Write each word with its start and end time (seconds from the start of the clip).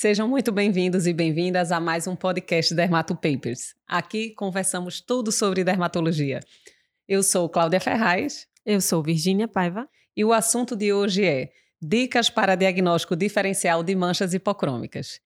Sejam 0.00 0.28
muito 0.28 0.52
bem-vindos 0.52 1.08
e 1.08 1.12
bem-vindas 1.12 1.72
a 1.72 1.80
mais 1.80 2.06
um 2.06 2.14
podcast 2.14 2.72
Dermato 2.72 3.16
Papers. 3.16 3.74
Aqui 3.84 4.30
conversamos 4.30 5.00
tudo 5.00 5.32
sobre 5.32 5.64
dermatologia. 5.64 6.38
Eu 7.08 7.20
sou 7.20 7.48
Cláudia 7.48 7.80
Ferraz. 7.80 8.46
Eu 8.64 8.80
sou 8.80 9.02
Virgínia 9.02 9.48
Paiva. 9.48 9.88
E 10.16 10.24
o 10.24 10.32
assunto 10.32 10.76
de 10.76 10.92
hoje 10.92 11.24
é 11.24 11.50
Dicas 11.82 12.30
para 12.30 12.54
diagnóstico 12.54 13.16
diferencial 13.16 13.82
de 13.82 13.96
manchas 13.96 14.32
hipocrômicas. 14.32 15.18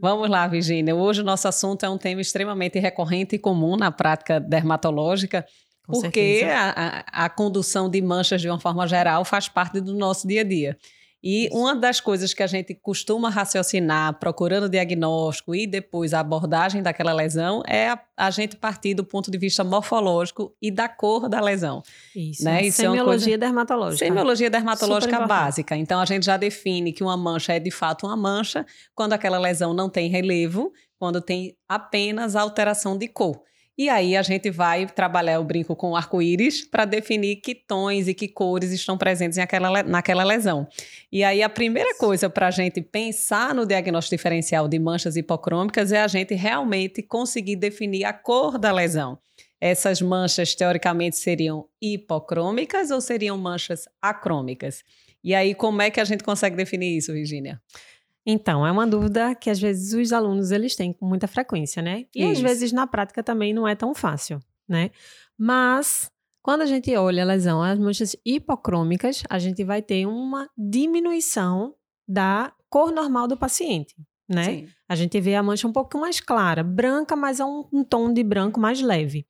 Vamos 0.00 0.30
lá, 0.30 0.46
Virgínia. 0.46 0.94
Hoje 0.94 1.22
o 1.22 1.24
nosso 1.24 1.48
assunto 1.48 1.84
é 1.84 1.90
um 1.90 1.98
tema 1.98 2.20
extremamente 2.20 2.78
recorrente 2.78 3.34
e 3.34 3.40
comum 3.40 3.76
na 3.76 3.90
prática 3.90 4.38
dermatológica 4.38 5.44
com 5.86 6.00
porque 6.00 6.42
a, 6.50 6.70
a, 6.70 7.24
a, 7.24 7.28
condução 7.28 7.88
de 7.90 8.00
manchas, 8.00 8.40
de 8.40 8.48
uma 8.48 8.58
forma 8.58 8.86
geral, 8.86 9.24
faz 9.24 9.48
parte 9.48 9.80
do 9.80 9.94
nosso 9.94 10.26
dia 10.26 10.40
a 10.40 10.44
dia. 10.44 10.78
E 11.26 11.48
uma 11.52 11.74
das 11.74 12.00
coisas 12.00 12.34
que 12.34 12.42
a 12.42 12.46
gente 12.46 12.74
costuma 12.74 13.30
raciocinar, 13.30 14.18
procurando 14.18 14.68
diagnóstico 14.68 15.54
e 15.54 15.66
depois 15.66 16.12
a 16.12 16.20
abordagem 16.20 16.82
daquela 16.82 17.14
lesão, 17.14 17.62
é 17.66 17.88
a, 17.88 17.98
a 18.14 18.30
gente 18.30 18.56
partir 18.56 18.92
do 18.92 19.02
ponto 19.02 19.30
de 19.30 19.38
vista 19.38 19.64
morfológico 19.64 20.54
e 20.60 20.70
da 20.70 20.86
cor 20.86 21.26
da 21.26 21.40
lesão. 21.40 21.82
Isso. 22.14 22.44
Né? 22.44 22.66
Isso 22.66 22.76
Semiologia 22.76 23.36
é 23.36 23.38
coisa... 23.38 23.38
dermatológica. 23.38 24.04
Semiologia 24.04 24.50
dermatológica 24.50 25.26
básica. 25.26 25.74
Então 25.74 25.98
a 25.98 26.04
gente 26.04 26.26
já 26.26 26.36
define 26.36 26.92
que 26.92 27.02
uma 27.02 27.16
mancha 27.16 27.54
é 27.54 27.58
de 27.58 27.70
fato 27.70 28.04
uma 28.04 28.16
mancha 28.16 28.66
quando 28.94 29.14
aquela 29.14 29.38
lesão 29.38 29.72
não 29.72 29.88
tem 29.88 30.10
relevo, 30.10 30.74
quando 30.98 31.22
tem 31.22 31.56
apenas 31.66 32.36
alteração 32.36 32.98
de 32.98 33.08
cor. 33.08 33.42
E 33.76 33.88
aí 33.88 34.16
a 34.16 34.22
gente 34.22 34.50
vai 34.50 34.86
trabalhar 34.86 35.40
o 35.40 35.44
brinco 35.44 35.74
com 35.74 35.96
arco-íris 35.96 36.64
para 36.64 36.84
definir 36.84 37.36
que 37.36 37.56
tons 37.56 38.06
e 38.06 38.14
que 38.14 38.28
cores 38.28 38.70
estão 38.70 38.96
presentes 38.96 39.36
naquela, 39.36 39.82
naquela 39.82 40.22
lesão. 40.22 40.68
E 41.10 41.24
aí 41.24 41.42
a 41.42 41.48
primeira 41.48 41.96
coisa 41.96 42.30
para 42.30 42.46
a 42.46 42.50
gente 42.52 42.80
pensar 42.80 43.52
no 43.52 43.66
diagnóstico 43.66 44.16
diferencial 44.16 44.68
de 44.68 44.78
manchas 44.78 45.16
hipocrômicas 45.16 45.90
é 45.90 46.00
a 46.00 46.06
gente 46.06 46.34
realmente 46.34 47.02
conseguir 47.02 47.56
definir 47.56 48.04
a 48.04 48.12
cor 48.12 48.58
da 48.58 48.70
lesão. 48.70 49.18
Essas 49.60 50.00
manchas, 50.00 50.54
teoricamente, 50.54 51.16
seriam 51.16 51.66
hipocrômicas 51.80 52.90
ou 52.90 53.00
seriam 53.00 53.36
manchas 53.36 53.88
acrômicas? 54.00 54.84
E 55.22 55.34
aí, 55.34 55.54
como 55.54 55.80
é 55.80 55.90
que 55.90 55.98
a 55.98 56.04
gente 56.04 56.22
consegue 56.22 56.54
definir 56.54 56.98
isso, 56.98 57.12
Virginia? 57.12 57.60
Então, 58.26 58.66
é 58.66 58.72
uma 58.72 58.86
dúvida 58.86 59.34
que 59.34 59.50
às 59.50 59.60
vezes 59.60 59.92
os 59.92 60.12
alunos 60.12 60.50
eles 60.50 60.74
têm 60.74 60.92
com 60.92 61.06
muita 61.06 61.26
frequência, 61.26 61.82
né? 61.82 62.06
E 62.14 62.22
Isso. 62.22 62.32
às 62.32 62.40
vezes 62.40 62.72
na 62.72 62.86
prática 62.86 63.22
também 63.22 63.52
não 63.52 63.68
é 63.68 63.74
tão 63.74 63.94
fácil, 63.94 64.40
né? 64.68 64.90
Mas 65.38 66.10
quando 66.42 66.62
a 66.62 66.66
gente 66.66 66.94
olha 66.96 67.22
a 67.22 67.26
lesão, 67.26 67.62
as 67.62 67.78
manchas 67.78 68.16
hipocrômicas, 68.24 69.22
a 69.28 69.38
gente 69.38 69.62
vai 69.64 69.82
ter 69.82 70.06
uma 70.06 70.48
diminuição 70.56 71.74
da 72.06 72.52
cor 72.68 72.92
normal 72.92 73.28
do 73.28 73.36
paciente, 73.36 73.94
né? 74.28 74.44
Sim. 74.44 74.68
A 74.88 74.94
gente 74.94 75.20
vê 75.20 75.34
a 75.34 75.42
mancha 75.42 75.66
um 75.66 75.72
pouco 75.72 75.98
mais 75.98 76.20
clara, 76.20 76.62
branca, 76.62 77.14
mas 77.16 77.40
é 77.40 77.44
um, 77.44 77.64
um 77.72 77.84
tom 77.84 78.12
de 78.12 78.22
branco 78.22 78.58
mais 78.58 78.80
leve. 78.80 79.26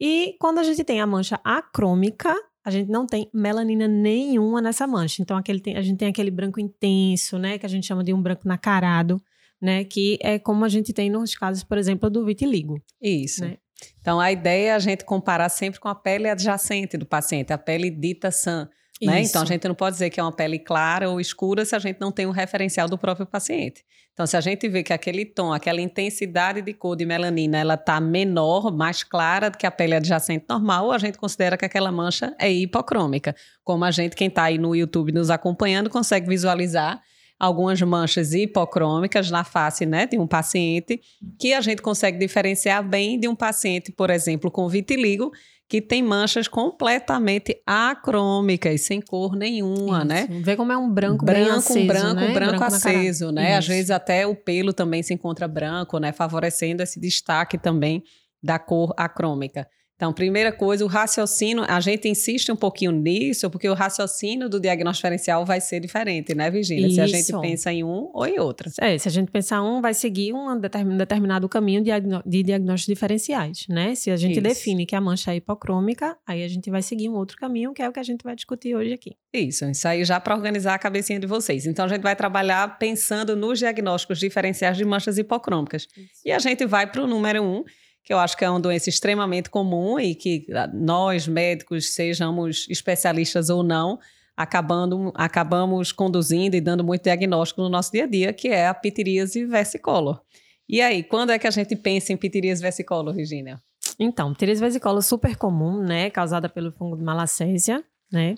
E 0.00 0.36
quando 0.38 0.58
a 0.58 0.62
gente 0.62 0.84
tem 0.84 1.00
a 1.00 1.06
mancha 1.06 1.40
acrômica, 1.42 2.34
a 2.68 2.70
gente 2.70 2.90
não 2.90 3.06
tem 3.06 3.30
melanina 3.32 3.88
nenhuma 3.88 4.60
nessa 4.60 4.86
mancha. 4.86 5.22
Então, 5.22 5.38
aquele 5.38 5.58
tem, 5.58 5.76
a 5.76 5.80
gente 5.80 5.96
tem 5.96 6.08
aquele 6.08 6.30
branco 6.30 6.60
intenso, 6.60 7.38
né? 7.38 7.56
Que 7.56 7.64
a 7.64 7.68
gente 7.68 7.86
chama 7.86 8.04
de 8.04 8.12
um 8.12 8.20
branco 8.20 8.46
nacarado, 8.46 9.20
né? 9.60 9.84
Que 9.84 10.18
é 10.20 10.38
como 10.38 10.66
a 10.66 10.68
gente 10.68 10.92
tem 10.92 11.08
nos 11.08 11.34
casos, 11.34 11.64
por 11.64 11.78
exemplo, 11.78 12.10
do 12.10 12.26
vitiligo. 12.26 12.78
Isso. 13.00 13.42
Né? 13.42 13.56
Então, 14.00 14.20
a 14.20 14.30
ideia 14.30 14.68
é 14.68 14.74
a 14.74 14.78
gente 14.78 15.02
comparar 15.02 15.48
sempre 15.48 15.80
com 15.80 15.88
a 15.88 15.94
pele 15.94 16.28
adjacente 16.28 16.98
do 16.98 17.06
paciente, 17.06 17.54
a 17.54 17.58
pele 17.58 17.90
dita 17.90 18.30
sã. 18.30 18.68
Né? 19.00 19.22
Então, 19.22 19.42
a 19.42 19.44
gente 19.44 19.66
não 19.68 19.74
pode 19.74 19.94
dizer 19.94 20.10
que 20.10 20.18
é 20.18 20.22
uma 20.22 20.32
pele 20.32 20.58
clara 20.58 21.08
ou 21.08 21.20
escura 21.20 21.64
se 21.64 21.74
a 21.76 21.78
gente 21.78 22.00
não 22.00 22.10
tem 22.10 22.26
um 22.26 22.30
referencial 22.30 22.88
do 22.88 22.98
próprio 22.98 23.26
paciente. 23.26 23.84
Então, 24.12 24.26
se 24.26 24.36
a 24.36 24.40
gente 24.40 24.68
vê 24.68 24.82
que 24.82 24.92
aquele 24.92 25.24
tom, 25.24 25.52
aquela 25.52 25.80
intensidade 25.80 26.60
de 26.60 26.74
cor 26.74 26.96
de 26.96 27.06
melanina, 27.06 27.58
ela 27.58 27.74
está 27.74 28.00
menor, 28.00 28.72
mais 28.72 29.04
clara 29.04 29.48
do 29.48 29.56
que 29.56 29.64
a 29.64 29.70
pele 29.70 29.94
adjacente 29.94 30.44
normal, 30.48 30.90
a 30.90 30.98
gente 30.98 31.16
considera 31.16 31.56
que 31.56 31.64
aquela 31.64 31.92
mancha 31.92 32.34
é 32.36 32.50
hipocrômica. 32.50 33.36
Como 33.62 33.84
a 33.84 33.92
gente, 33.92 34.16
quem 34.16 34.26
está 34.26 34.44
aí 34.44 34.58
no 34.58 34.74
YouTube 34.74 35.12
nos 35.12 35.30
acompanhando, 35.30 35.88
consegue 35.88 36.28
visualizar 36.28 37.00
algumas 37.38 37.80
manchas 37.80 38.34
hipocrômicas 38.34 39.30
na 39.30 39.44
face 39.44 39.86
né, 39.86 40.06
de 40.06 40.18
um 40.18 40.26
paciente, 40.26 41.00
que 41.38 41.52
a 41.52 41.60
gente 41.60 41.80
consegue 41.80 42.18
diferenciar 42.18 42.82
bem 42.82 43.20
de 43.20 43.28
um 43.28 43.36
paciente, 43.36 43.92
por 43.92 44.10
exemplo, 44.10 44.50
com 44.50 44.68
vitiligo, 44.68 45.30
que 45.68 45.82
tem 45.82 46.02
manchas 46.02 46.48
completamente 46.48 47.60
acrômicas, 47.66 48.80
sem 48.80 49.02
cor 49.02 49.36
nenhuma, 49.36 50.02
né? 50.02 50.22
Isso. 50.22 50.32
né? 50.32 50.40
Vê 50.42 50.56
como 50.56 50.72
é 50.72 50.76
um 50.78 50.90
branco, 50.90 51.24
branco 51.24 51.58
aceso, 51.58 51.86
branco, 51.86 52.14
né? 52.14 52.32
branco, 52.32 52.58
branco 52.58 52.64
aceso, 52.64 53.30
né? 53.30 53.50
Isso. 53.50 53.58
Às 53.58 53.66
vezes 53.68 53.90
até 53.90 54.26
o 54.26 54.34
pelo 54.34 54.72
também 54.72 55.02
se 55.02 55.12
encontra 55.12 55.46
branco, 55.46 55.98
né? 55.98 56.10
Favorecendo 56.10 56.82
esse 56.82 56.98
destaque 56.98 57.58
também 57.58 58.02
da 58.42 58.58
cor 58.58 58.94
acrômica. 58.96 59.68
Então, 59.98 60.12
primeira 60.12 60.52
coisa, 60.52 60.84
o 60.84 60.86
raciocínio, 60.86 61.64
a 61.66 61.80
gente 61.80 62.08
insiste 62.08 62.52
um 62.52 62.56
pouquinho 62.56 62.92
nisso, 62.92 63.50
porque 63.50 63.68
o 63.68 63.74
raciocínio 63.74 64.48
do 64.48 64.60
diagnóstico 64.60 65.08
diferencial 65.08 65.44
vai 65.44 65.60
ser 65.60 65.80
diferente, 65.80 66.36
né, 66.36 66.48
Virginia? 66.52 66.86
Isso. 66.86 66.94
Se 66.94 67.00
a 67.00 67.06
gente 67.08 67.32
pensa 67.40 67.72
em 67.72 67.82
um 67.82 68.08
ou 68.14 68.24
em 68.24 68.38
outra. 68.38 68.70
É, 68.80 68.96
se 68.96 69.08
a 69.08 69.10
gente 69.10 69.28
pensar 69.32 69.60
um, 69.60 69.80
vai 69.80 69.92
seguir 69.94 70.32
um 70.32 70.56
determinado 70.96 71.48
caminho 71.48 71.82
de 71.82 72.42
diagnósticos 72.44 72.94
diferenciais, 72.94 73.66
né? 73.68 73.96
Se 73.96 74.12
a 74.12 74.16
gente 74.16 74.34
Isso. 74.34 74.40
define 74.42 74.86
que 74.86 74.94
a 74.94 75.00
mancha 75.00 75.32
é 75.32 75.36
hipocrômica, 75.36 76.16
aí 76.24 76.44
a 76.44 76.48
gente 76.48 76.70
vai 76.70 76.80
seguir 76.80 77.08
um 77.08 77.14
outro 77.14 77.36
caminho, 77.36 77.72
que 77.74 77.82
é 77.82 77.88
o 77.88 77.92
que 77.92 77.98
a 77.98 78.04
gente 78.04 78.22
vai 78.22 78.36
discutir 78.36 78.76
hoje 78.76 78.92
aqui. 78.92 79.16
Isso, 79.34 79.64
isso 79.64 79.88
aí 79.88 80.04
já 80.04 80.20
para 80.20 80.32
organizar 80.32 80.74
a 80.74 80.78
cabecinha 80.78 81.18
de 81.18 81.26
vocês. 81.26 81.66
Então, 81.66 81.84
a 81.84 81.88
gente 81.88 82.02
vai 82.02 82.14
trabalhar 82.14 82.78
pensando 82.78 83.34
nos 83.34 83.58
diagnósticos 83.58 84.20
diferenciais 84.20 84.76
de 84.76 84.84
manchas 84.84 85.18
hipocrômicas. 85.18 85.88
Isso. 85.96 86.22
E 86.24 86.30
a 86.30 86.38
gente 86.38 86.64
vai 86.66 86.86
para 86.86 87.02
o 87.02 87.06
número 87.08 87.42
um, 87.42 87.64
que 88.08 88.14
eu 88.14 88.18
acho 88.18 88.38
que 88.38 88.42
é 88.42 88.48
uma 88.48 88.58
doença 88.58 88.88
extremamente 88.88 89.50
comum 89.50 90.00
e 90.00 90.14
que 90.14 90.46
ah, 90.54 90.66
nós, 90.72 91.28
médicos, 91.28 91.90
sejamos 91.90 92.66
especialistas 92.70 93.50
ou 93.50 93.62
não, 93.62 93.98
acabando, 94.34 95.12
acabamos 95.14 95.92
conduzindo 95.92 96.56
e 96.56 96.60
dando 96.62 96.82
muito 96.82 97.02
diagnóstico 97.02 97.60
no 97.60 97.68
nosso 97.68 97.92
dia 97.92 98.04
a 98.04 98.06
dia, 98.06 98.32
que 98.32 98.48
é 98.48 98.66
a 98.66 98.72
pitiríase 98.72 99.44
versicolor. 99.44 100.22
E 100.66 100.80
aí, 100.80 101.02
quando 101.02 101.32
é 101.32 101.38
que 101.38 101.46
a 101.46 101.50
gente 101.50 101.76
pensa 101.76 102.10
em 102.10 102.16
pitiríase 102.16 102.62
versicolor, 102.62 103.14
Regina? 103.14 103.62
Então, 104.00 104.32
pitiríase 104.32 104.62
versicolor 104.62 105.02
super 105.02 105.36
comum, 105.36 105.82
né, 105.82 106.08
causada 106.08 106.48
pelo 106.48 106.72
fungo 106.72 106.96
de 106.96 107.04
malacésia, 107.04 107.84
né? 108.10 108.36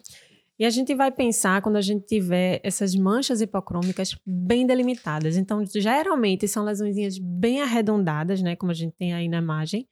E 0.60 0.66
a 0.66 0.68
gente 0.68 0.94
vai 0.94 1.10
pensar 1.10 1.62
quando 1.62 1.76
a 1.76 1.80
gente 1.80 2.04
tiver 2.04 2.60
essas 2.62 2.94
manchas 2.94 3.40
hipocrômicas 3.40 4.14
bem 4.26 4.66
delimitadas. 4.66 5.38
Então, 5.38 5.64
geralmente 5.64 6.46
são 6.46 6.62
lesões 6.66 7.18
bem 7.18 7.62
arredondadas, 7.62 8.42
né? 8.42 8.54
Como 8.54 8.70
a 8.70 8.74
gente 8.74 8.94
tem 8.98 9.14
aí 9.14 9.26
na 9.26 9.38
imagem. 9.38 9.88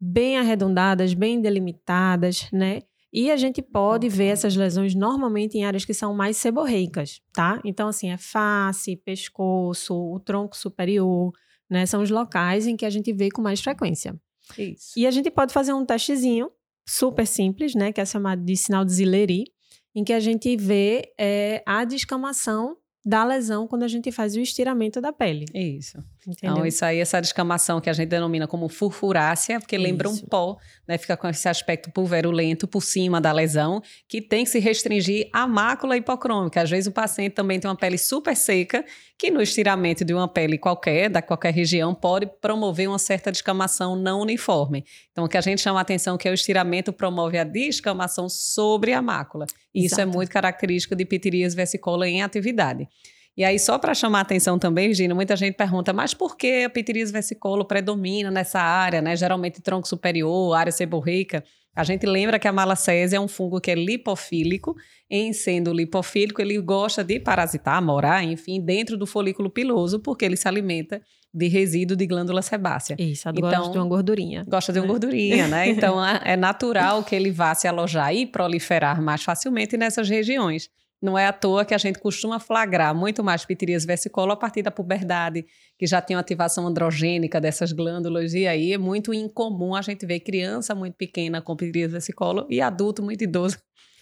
Bem 0.00 0.38
arredondadas, 0.38 1.12
bem 1.12 1.40
delimitadas, 1.40 2.48
né? 2.52 2.82
E 3.12 3.32
a 3.32 3.36
gente 3.36 3.60
pode 3.60 4.08
ver 4.08 4.26
essas 4.26 4.54
lesões 4.54 4.94
normalmente 4.94 5.58
em 5.58 5.64
áreas 5.64 5.84
que 5.84 5.92
são 5.92 6.14
mais 6.14 6.36
seborreicas, 6.36 7.20
tá? 7.32 7.60
Então, 7.64 7.88
assim, 7.88 8.10
é 8.10 8.16
face, 8.16 8.94
pescoço, 8.94 9.92
o 9.92 10.20
tronco 10.20 10.56
superior, 10.56 11.32
né? 11.68 11.84
São 11.84 12.00
os 12.00 12.10
locais 12.10 12.68
em 12.68 12.76
que 12.76 12.86
a 12.86 12.90
gente 12.90 13.12
vê 13.12 13.28
com 13.28 13.42
mais 13.42 13.60
frequência. 13.60 14.14
Isso. 14.56 14.92
E 14.96 15.04
a 15.04 15.10
gente 15.10 15.32
pode 15.32 15.52
fazer 15.52 15.72
um 15.72 15.84
testezinho 15.84 16.48
super 16.88 17.26
simples, 17.26 17.74
né? 17.74 17.92
Que 17.92 18.00
é 18.00 18.06
chamado 18.06 18.44
de 18.44 18.56
sinal 18.56 18.84
de 18.84 18.92
Zilleri, 18.92 19.55
em 19.96 20.04
que 20.04 20.12
a 20.12 20.20
gente 20.20 20.54
vê 20.58 21.14
é, 21.18 21.62
a 21.64 21.82
descamação 21.86 22.76
da 23.02 23.24
lesão 23.24 23.66
quando 23.66 23.84
a 23.84 23.88
gente 23.88 24.12
faz 24.12 24.36
o 24.36 24.40
estiramento 24.40 25.00
da 25.00 25.10
pele. 25.10 25.46
Isso. 25.54 25.96
Entendeu? 26.26 26.56
Então, 26.56 26.66
isso 26.66 26.84
aí, 26.84 26.98
essa 26.98 27.20
descamação 27.20 27.80
que 27.80 27.88
a 27.88 27.92
gente 27.92 28.08
denomina 28.08 28.48
como 28.48 28.68
furfurácea, 28.68 29.60
porque 29.60 29.76
isso. 29.76 29.84
lembra 29.84 30.08
um 30.08 30.16
pó, 30.16 30.56
né? 30.86 30.98
Fica 30.98 31.16
com 31.16 31.28
esse 31.28 31.48
aspecto 31.48 31.88
pulverulento 31.92 32.66
por 32.66 32.82
cima 32.82 33.20
da 33.20 33.30
lesão, 33.30 33.80
que 34.08 34.20
tem 34.20 34.42
que 34.42 34.50
se 34.50 34.58
restringir 34.58 35.28
à 35.32 35.46
mácula 35.46 35.96
hipocrômica. 35.96 36.60
Às 36.60 36.70
vezes 36.70 36.88
o 36.88 36.92
paciente 36.92 37.32
também 37.34 37.60
tem 37.60 37.70
uma 37.70 37.76
pele 37.76 37.96
super 37.96 38.34
seca, 38.34 38.84
que 39.16 39.30
no 39.30 39.40
estiramento 39.40 40.04
de 40.04 40.12
uma 40.12 40.26
pele 40.26 40.58
qualquer, 40.58 41.08
da 41.08 41.22
qualquer 41.22 41.54
região, 41.54 41.94
pode 41.94 42.26
promover 42.40 42.88
uma 42.88 42.98
certa 42.98 43.30
descamação 43.30 43.94
não 43.94 44.20
uniforme. 44.20 44.84
Então, 45.12 45.24
o 45.24 45.28
que 45.28 45.36
a 45.36 45.40
gente 45.40 45.60
chama 45.60 45.78
a 45.78 45.82
atenção 45.82 46.16
é 46.16 46.18
que 46.18 46.28
o 46.28 46.34
estiramento 46.34 46.92
promove 46.92 47.38
a 47.38 47.44
descamação 47.44 48.28
sobre 48.28 48.92
a 48.92 49.00
mácula. 49.00 49.46
E 49.72 49.86
isso 49.86 50.00
é 50.00 50.04
muito 50.04 50.30
característico 50.30 50.96
de 50.96 51.04
pitirias 51.04 51.54
versicolor 51.54 52.06
em 52.06 52.22
atividade. 52.22 52.88
E 53.36 53.44
aí, 53.44 53.58
só 53.58 53.78
para 53.78 53.94
chamar 53.94 54.20
a 54.20 54.22
atenção 54.22 54.58
também, 54.58 54.86
Virginia, 54.86 55.14
muita 55.14 55.36
gente 55.36 55.54
pergunta, 55.54 55.92
mas 55.92 56.14
por 56.14 56.36
que 56.36 56.64
a 56.64 56.70
pitiríase 56.70 57.12
versicolor 57.12 57.66
predomina 57.66 58.30
nessa 58.30 58.58
área, 58.60 59.02
né? 59.02 59.14
Geralmente 59.14 59.60
tronco 59.60 59.86
superior, 59.86 60.54
área 60.54 60.72
seborreica. 60.72 61.44
A 61.74 61.84
gente 61.84 62.06
lembra 62.06 62.38
que 62.38 62.48
a 62.48 62.52
malacésia 62.52 63.18
é 63.18 63.20
um 63.20 63.28
fungo 63.28 63.60
que 63.60 63.70
é 63.70 63.74
lipofílico, 63.74 64.74
em 65.10 65.34
sendo 65.34 65.70
lipofílico, 65.74 66.40
ele 66.40 66.58
gosta 66.58 67.04
de 67.04 67.20
parasitar, 67.20 67.82
morar, 67.82 68.24
enfim, 68.24 68.58
dentro 68.58 68.96
do 68.96 69.06
folículo 69.06 69.50
piloso, 69.50 70.00
porque 70.00 70.24
ele 70.24 70.38
se 70.38 70.48
alimenta 70.48 71.02
de 71.34 71.48
resíduo 71.48 71.94
de 71.94 72.06
glândula 72.06 72.40
sebácea. 72.40 72.96
Isso, 72.98 73.28
então, 73.28 73.50
gosta 73.50 73.70
de 73.70 73.78
uma 73.78 73.86
gordurinha. 73.86 74.46
Gosta 74.48 74.72
de 74.72 74.80
uma 74.80 74.88
gordurinha, 74.88 75.46
né? 75.46 75.68
Então 75.76 76.02
é 76.02 76.34
natural 76.34 77.04
que 77.04 77.14
ele 77.14 77.30
vá 77.30 77.54
se 77.54 77.68
alojar 77.68 78.14
e 78.14 78.24
proliferar 78.24 79.02
mais 79.02 79.22
facilmente 79.22 79.76
nessas 79.76 80.08
regiões. 80.08 80.70
Não 81.06 81.16
é 81.16 81.28
à 81.28 81.32
toa 81.32 81.64
que 81.64 81.72
a 81.72 81.78
gente 81.78 82.00
costuma 82.00 82.40
flagrar 82.40 82.92
muito 82.92 83.22
mais 83.22 83.44
piterias 83.44 83.84
versicolor 83.84 84.32
a 84.32 84.36
partir 84.36 84.60
da 84.60 84.72
puberdade, 84.72 85.46
que 85.78 85.86
já 85.86 86.00
tem 86.00 86.16
uma 86.16 86.20
ativação 86.20 86.66
androgênica 86.66 87.40
dessas 87.40 87.70
glândulas, 87.70 88.34
e 88.34 88.44
aí 88.44 88.72
é 88.72 88.78
muito 88.78 89.14
incomum 89.14 89.76
a 89.76 89.82
gente 89.82 90.04
ver 90.04 90.18
criança 90.18 90.74
muito 90.74 90.94
pequena 90.94 91.40
com 91.40 91.54
piterias 91.54 91.92
versicolor 91.92 92.44
e 92.50 92.60
adulto 92.60 93.04
muito 93.04 93.22
idoso, 93.22 93.56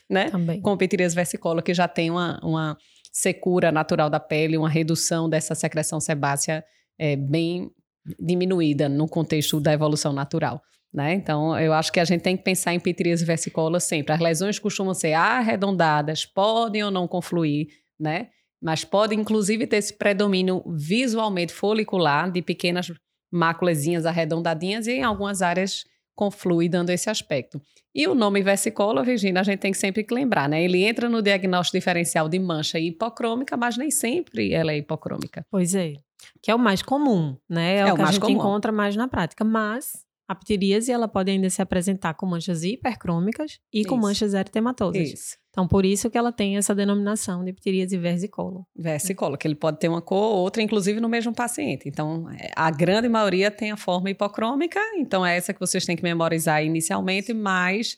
né? 0.09 0.31
Também. 0.31 0.62
Com 0.62 0.75
piterias 0.79 1.12
versicolor, 1.12 1.62
que 1.62 1.75
já 1.75 1.87
tem 1.87 2.11
uma, 2.11 2.41
uma 2.43 2.79
secura 3.12 3.71
natural 3.71 4.09
da 4.09 4.19
pele, 4.19 4.56
uma 4.56 4.71
redução 4.71 5.29
dessa 5.29 5.55
secreção 5.55 6.01
sebácea 6.01 6.65
é, 6.99 7.17
bem 7.17 7.71
diminuída 8.19 8.89
no 8.89 9.06
contexto 9.06 9.61
da 9.61 9.75
evolução 9.75 10.15
natural. 10.15 10.62
Né? 10.94 11.14
Então, 11.14 11.58
eu 11.58 11.73
acho 11.73 11.91
que 11.91 11.99
a 11.99 12.05
gente 12.05 12.20
tem 12.20 12.37
que 12.37 12.44
pensar 12.44 12.73
em 12.73 12.79
pitiríase 12.79 13.25
versicola 13.25 13.81
sempre. 13.81 14.14
As 14.14 14.20
lesões 14.20 14.61
costumam 14.61 14.94
ser 14.94 15.14
arredondadas, 15.14 16.25
podem 16.25 16.85
ou 16.85 16.91
não 16.91 17.08
confluir, 17.08 17.67
né? 17.99 18.29
Mas 18.62 18.85
podem, 18.85 19.19
inclusive, 19.19 19.67
ter 19.67 19.79
esse 19.79 19.93
predomínio 19.93 20.62
visualmente 20.69 21.52
folicular 21.52 22.31
de 22.31 22.41
pequenas 22.41 22.93
máculazinhas 23.32 24.06
arredondadinhas 24.06 24.87
e 24.87 24.93
em 24.93 25.02
algumas 25.02 25.43
áreas 25.43 25.85
conflui 26.14 26.69
dando 26.69 26.91
esse 26.91 27.11
aspecto. 27.11 27.61
E 27.93 28.06
o 28.06 28.14
nome 28.14 28.41
versicola, 28.41 29.02
Virginia, 29.02 29.41
a 29.41 29.44
gente 29.44 29.58
tem 29.58 29.73
que 29.73 29.79
sempre 29.79 30.05
que 30.05 30.14
lembrar, 30.14 30.49
né? 30.49 30.62
Ele 30.62 30.85
entra 30.85 31.08
no 31.08 31.20
diagnóstico 31.20 31.76
diferencial 31.76 32.29
de 32.29 32.38
mancha 32.38 32.79
hipocrômica, 32.79 33.56
mas 33.56 33.76
nem 33.76 33.91
sempre 33.91 34.52
ela 34.52 34.70
é 34.70 34.79
hipocrômica. 34.79 35.44
Pois 35.50 35.75
é. 35.75 35.94
Que 36.41 36.52
é 36.52 36.55
o 36.55 36.58
mais 36.58 36.82
comum, 36.82 37.37
né? 37.50 37.79
É, 37.79 37.79
é 37.81 37.93
o 37.93 37.96
que 37.96 38.02
a 38.02 38.12
gente 38.12 38.20
comum. 38.20 38.35
encontra 38.35 38.70
mais 38.70 38.94
na 38.94 39.08
prática. 39.08 39.44
Mas 39.44 40.04
a 40.26 40.35
ptiríase 40.35 40.91
ela 40.91 41.06
pode 41.06 41.31
ainda 41.31 41.50
se 41.50 41.61
apresentar 41.61 42.15
com 42.15 42.26
manchas 42.26 42.62
hipercrômicas 42.62 43.59
e 43.73 43.81
isso. 43.81 43.88
com 43.88 43.97
manchas 43.97 44.32
eritematosas. 44.32 45.12
Isso. 45.12 45.37
Então, 45.50 45.69
por 45.69 45.85
isso 45.85 46.11
que 46.11 46.19
ela 46.19 46.32
tem 46.32 46.56
essa 46.56 46.75
denominação 46.75 47.44
de 47.44 47.53
ptiríase 47.53 47.97
versicolor. 47.97 48.65
Versicolor, 48.75 49.38
que 49.38 49.47
ele 49.47 49.55
pode 49.55 49.79
ter 49.79 49.88
uma 49.88 50.03
cor 50.03 50.32
ou 50.32 50.38
outra, 50.38 50.62
inclusive 50.62 51.00
no 51.00 51.09
mesmo 51.09 51.32
paciente. 51.32 51.88
Então, 51.88 52.29
é, 52.31 52.50
a 52.56 52.71
grande 52.71 53.09
maioria 53.09 53.50
tem 53.50 53.71
a 53.71 53.76
forma 53.76 54.11
hipocrômica, 54.11 54.81
então 54.97 55.25
é 55.25 55.37
essa 55.37 55.55
que 55.55 55.61
vocês 55.61 55.85
têm 55.85 55.94
que 55.94 56.03
memorizar 56.03 56.65
inicialmente, 56.65 57.32
mas 57.32 57.97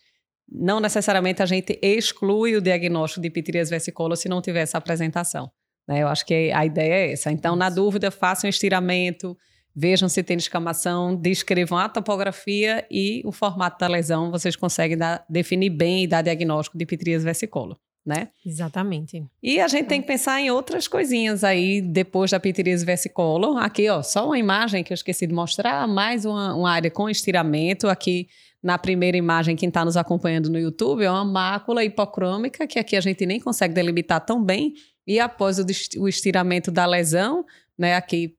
não 0.48 0.80
necessariamente 0.80 1.42
a 1.42 1.46
gente 1.46 1.78
exclui 1.80 2.56
o 2.56 2.60
diagnóstico 2.60 3.22
de 3.22 3.30
ptiríase 3.30 3.70
versicolor 3.70 4.16
se 4.16 4.28
não 4.28 4.42
tiver 4.42 4.60
essa 4.60 4.78
apresentação. 4.78 5.50
Né? 5.88 6.02
Eu 6.02 6.08
acho 6.08 6.26
que 6.26 6.52
a 6.52 6.66
ideia 6.66 6.92
é 6.92 7.12
essa. 7.12 7.30
Então, 7.30 7.56
na 7.56 7.70
dúvida, 7.70 8.10
façam 8.10 8.48
um 8.48 8.50
estiramento, 8.50 9.36
Vejam 9.78 10.08
se 10.08 10.22
tem 10.22 10.38
descamação, 10.38 11.14
descrevam 11.14 11.76
a 11.76 11.86
topografia 11.86 12.86
e 12.90 13.20
o 13.26 13.30
formato 13.30 13.78
da 13.78 13.86
lesão. 13.86 14.30
Vocês 14.30 14.56
conseguem 14.56 14.96
dar, 14.96 15.22
definir 15.28 15.68
bem 15.68 16.04
e 16.04 16.06
dar 16.06 16.22
diagnóstico 16.22 16.78
de 16.78 16.86
pitrias 16.86 17.22
versicolor, 17.22 17.76
né? 18.04 18.30
Exatamente. 18.44 19.22
E 19.42 19.60
a 19.60 19.68
gente 19.68 19.86
tem 19.86 20.00
que 20.00 20.06
pensar 20.06 20.40
em 20.40 20.50
outras 20.50 20.88
coisinhas 20.88 21.44
aí 21.44 21.82
depois 21.82 22.30
da 22.30 22.40
pitiríase 22.40 22.86
versicolor. 22.86 23.58
Aqui, 23.58 23.86
ó, 23.90 24.02
só 24.02 24.24
uma 24.24 24.38
imagem 24.38 24.82
que 24.82 24.94
eu 24.94 24.94
esqueci 24.94 25.26
de 25.26 25.34
mostrar, 25.34 25.86
mais 25.86 26.24
uma, 26.24 26.54
uma 26.54 26.70
área 26.70 26.90
com 26.90 27.10
estiramento. 27.10 27.86
Aqui 27.86 28.28
na 28.62 28.78
primeira 28.78 29.18
imagem, 29.18 29.56
quem 29.56 29.68
está 29.68 29.84
nos 29.84 29.98
acompanhando 29.98 30.48
no 30.48 30.58
YouTube, 30.58 31.04
é 31.04 31.10
uma 31.10 31.24
mácula 31.24 31.84
hipocrômica, 31.84 32.66
que 32.66 32.78
aqui 32.78 32.96
a 32.96 33.00
gente 33.02 33.26
nem 33.26 33.38
consegue 33.38 33.74
delimitar 33.74 34.24
tão 34.24 34.42
bem. 34.42 34.72
E 35.06 35.20
após 35.20 35.58
o 35.98 36.08
estiramento 36.08 36.70
da 36.70 36.86
lesão, 36.86 37.44
né, 37.78 37.94
aqui 37.94 38.34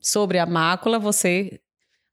sobre 0.00 0.38
a 0.38 0.46
mácula, 0.46 0.98
você 0.98 1.60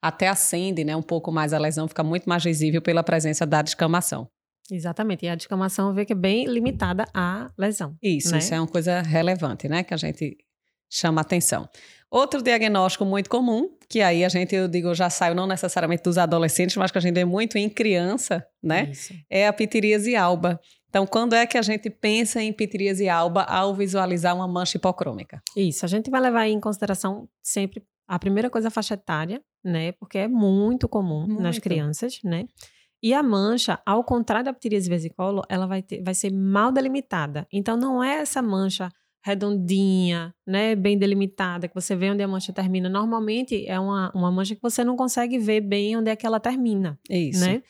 até 0.01 0.27
acende 0.27 0.83
né, 0.83 0.95
um 0.95 1.01
pouco 1.01 1.31
mais 1.31 1.53
a 1.53 1.57
lesão, 1.57 1.87
fica 1.87 2.03
muito 2.03 2.27
mais 2.27 2.43
visível 2.43 2.81
pela 2.81 3.03
presença 3.03 3.45
da 3.45 3.61
descamação. 3.61 4.29
Exatamente, 4.69 5.25
e 5.25 5.29
a 5.29 5.35
descamação 5.35 5.93
vê 5.93 6.05
que 6.05 6.13
é 6.13 6.15
bem 6.15 6.45
limitada 6.45 7.05
à 7.13 7.49
lesão. 7.57 7.95
Isso, 8.01 8.31
né? 8.31 8.39
isso 8.39 8.53
é 8.53 8.59
uma 8.59 8.67
coisa 8.67 9.01
relevante, 9.01 9.67
né, 9.69 9.83
que 9.83 9.93
a 9.93 9.97
gente 9.97 10.37
chama 10.89 11.21
atenção. 11.21 11.67
Outro 12.09 12.41
diagnóstico 12.41 13.05
muito 13.05 13.29
comum, 13.29 13.69
que 13.89 14.01
aí 14.01 14.23
a 14.23 14.29
gente, 14.29 14.55
eu 14.55 14.67
digo, 14.67 14.93
já 14.93 15.09
saiu 15.09 15.35
não 15.35 15.45
necessariamente 15.45 16.03
dos 16.03 16.17
adolescentes, 16.17 16.77
mas 16.77 16.89
que 16.89 16.97
a 16.97 17.01
gente 17.01 17.13
vê 17.13 17.25
muito 17.25 17.57
em 17.57 17.69
criança, 17.69 18.45
né? 18.63 18.89
Isso. 18.91 19.13
É 19.29 19.45
a 19.45 19.51
pitiríase 19.51 20.15
alba. 20.15 20.59
Então, 20.97 21.05
quando 21.05 21.33
é 21.33 21.45
que 21.45 21.59
a 21.59 21.61
gente 21.61 21.91
pensa 21.91 22.41
em 22.41 22.51
pitiríase 22.51 23.07
alba 23.07 23.43
ao 23.43 23.75
visualizar 23.75 24.35
uma 24.35 24.47
mancha 24.47 24.77
hipocrômica? 24.77 25.39
Isso, 25.55 25.85
a 25.85 25.87
gente 25.87 26.09
vai 26.09 26.19
levar 26.19 26.47
em 26.47 26.59
consideração 26.59 27.29
sempre 27.43 27.83
a 28.07 28.17
primeira 28.17 28.49
coisa 28.49 28.69
a 28.69 28.71
faixa 28.71 28.95
etária, 28.95 29.39
né? 29.63 29.91
Porque 29.91 30.17
é 30.17 30.27
muito 30.27 30.89
comum 30.89 31.27
muito. 31.27 31.39
nas 31.39 31.59
crianças, 31.59 32.19
né? 32.23 32.47
E 33.03 33.13
a 33.13 33.21
mancha, 33.21 33.79
ao 33.85 34.03
contrário 34.03 34.45
da 34.45 34.51
pitiríase 34.51 34.89
vesicolo, 34.89 35.43
ela 35.47 35.67
vai, 35.67 35.83
ter, 35.83 36.01
vai 36.01 36.15
ser 36.15 36.31
mal 36.31 36.71
delimitada. 36.71 37.45
Então, 37.53 37.77
não 37.77 38.03
é 38.03 38.15
essa 38.15 38.41
mancha 38.41 38.89
redondinha, 39.23 40.33
né, 40.47 40.73
bem 40.73 40.97
delimitada, 40.97 41.67
que 41.67 41.75
você 41.75 41.95
vê 41.95 42.09
onde 42.09 42.23
a 42.23 42.27
mancha 42.27 42.51
termina. 42.51 42.89
Normalmente 42.89 43.67
é 43.67 43.79
uma, 43.79 44.11
uma 44.15 44.31
mancha 44.31 44.55
que 44.55 44.61
você 44.63 44.83
não 44.83 44.95
consegue 44.95 45.37
ver 45.37 45.61
bem 45.61 45.95
onde 45.95 46.09
é 46.09 46.15
que 46.15 46.25
ela 46.25 46.39
termina. 46.39 46.97
Isso. 47.07 47.41
Né? 47.41 47.61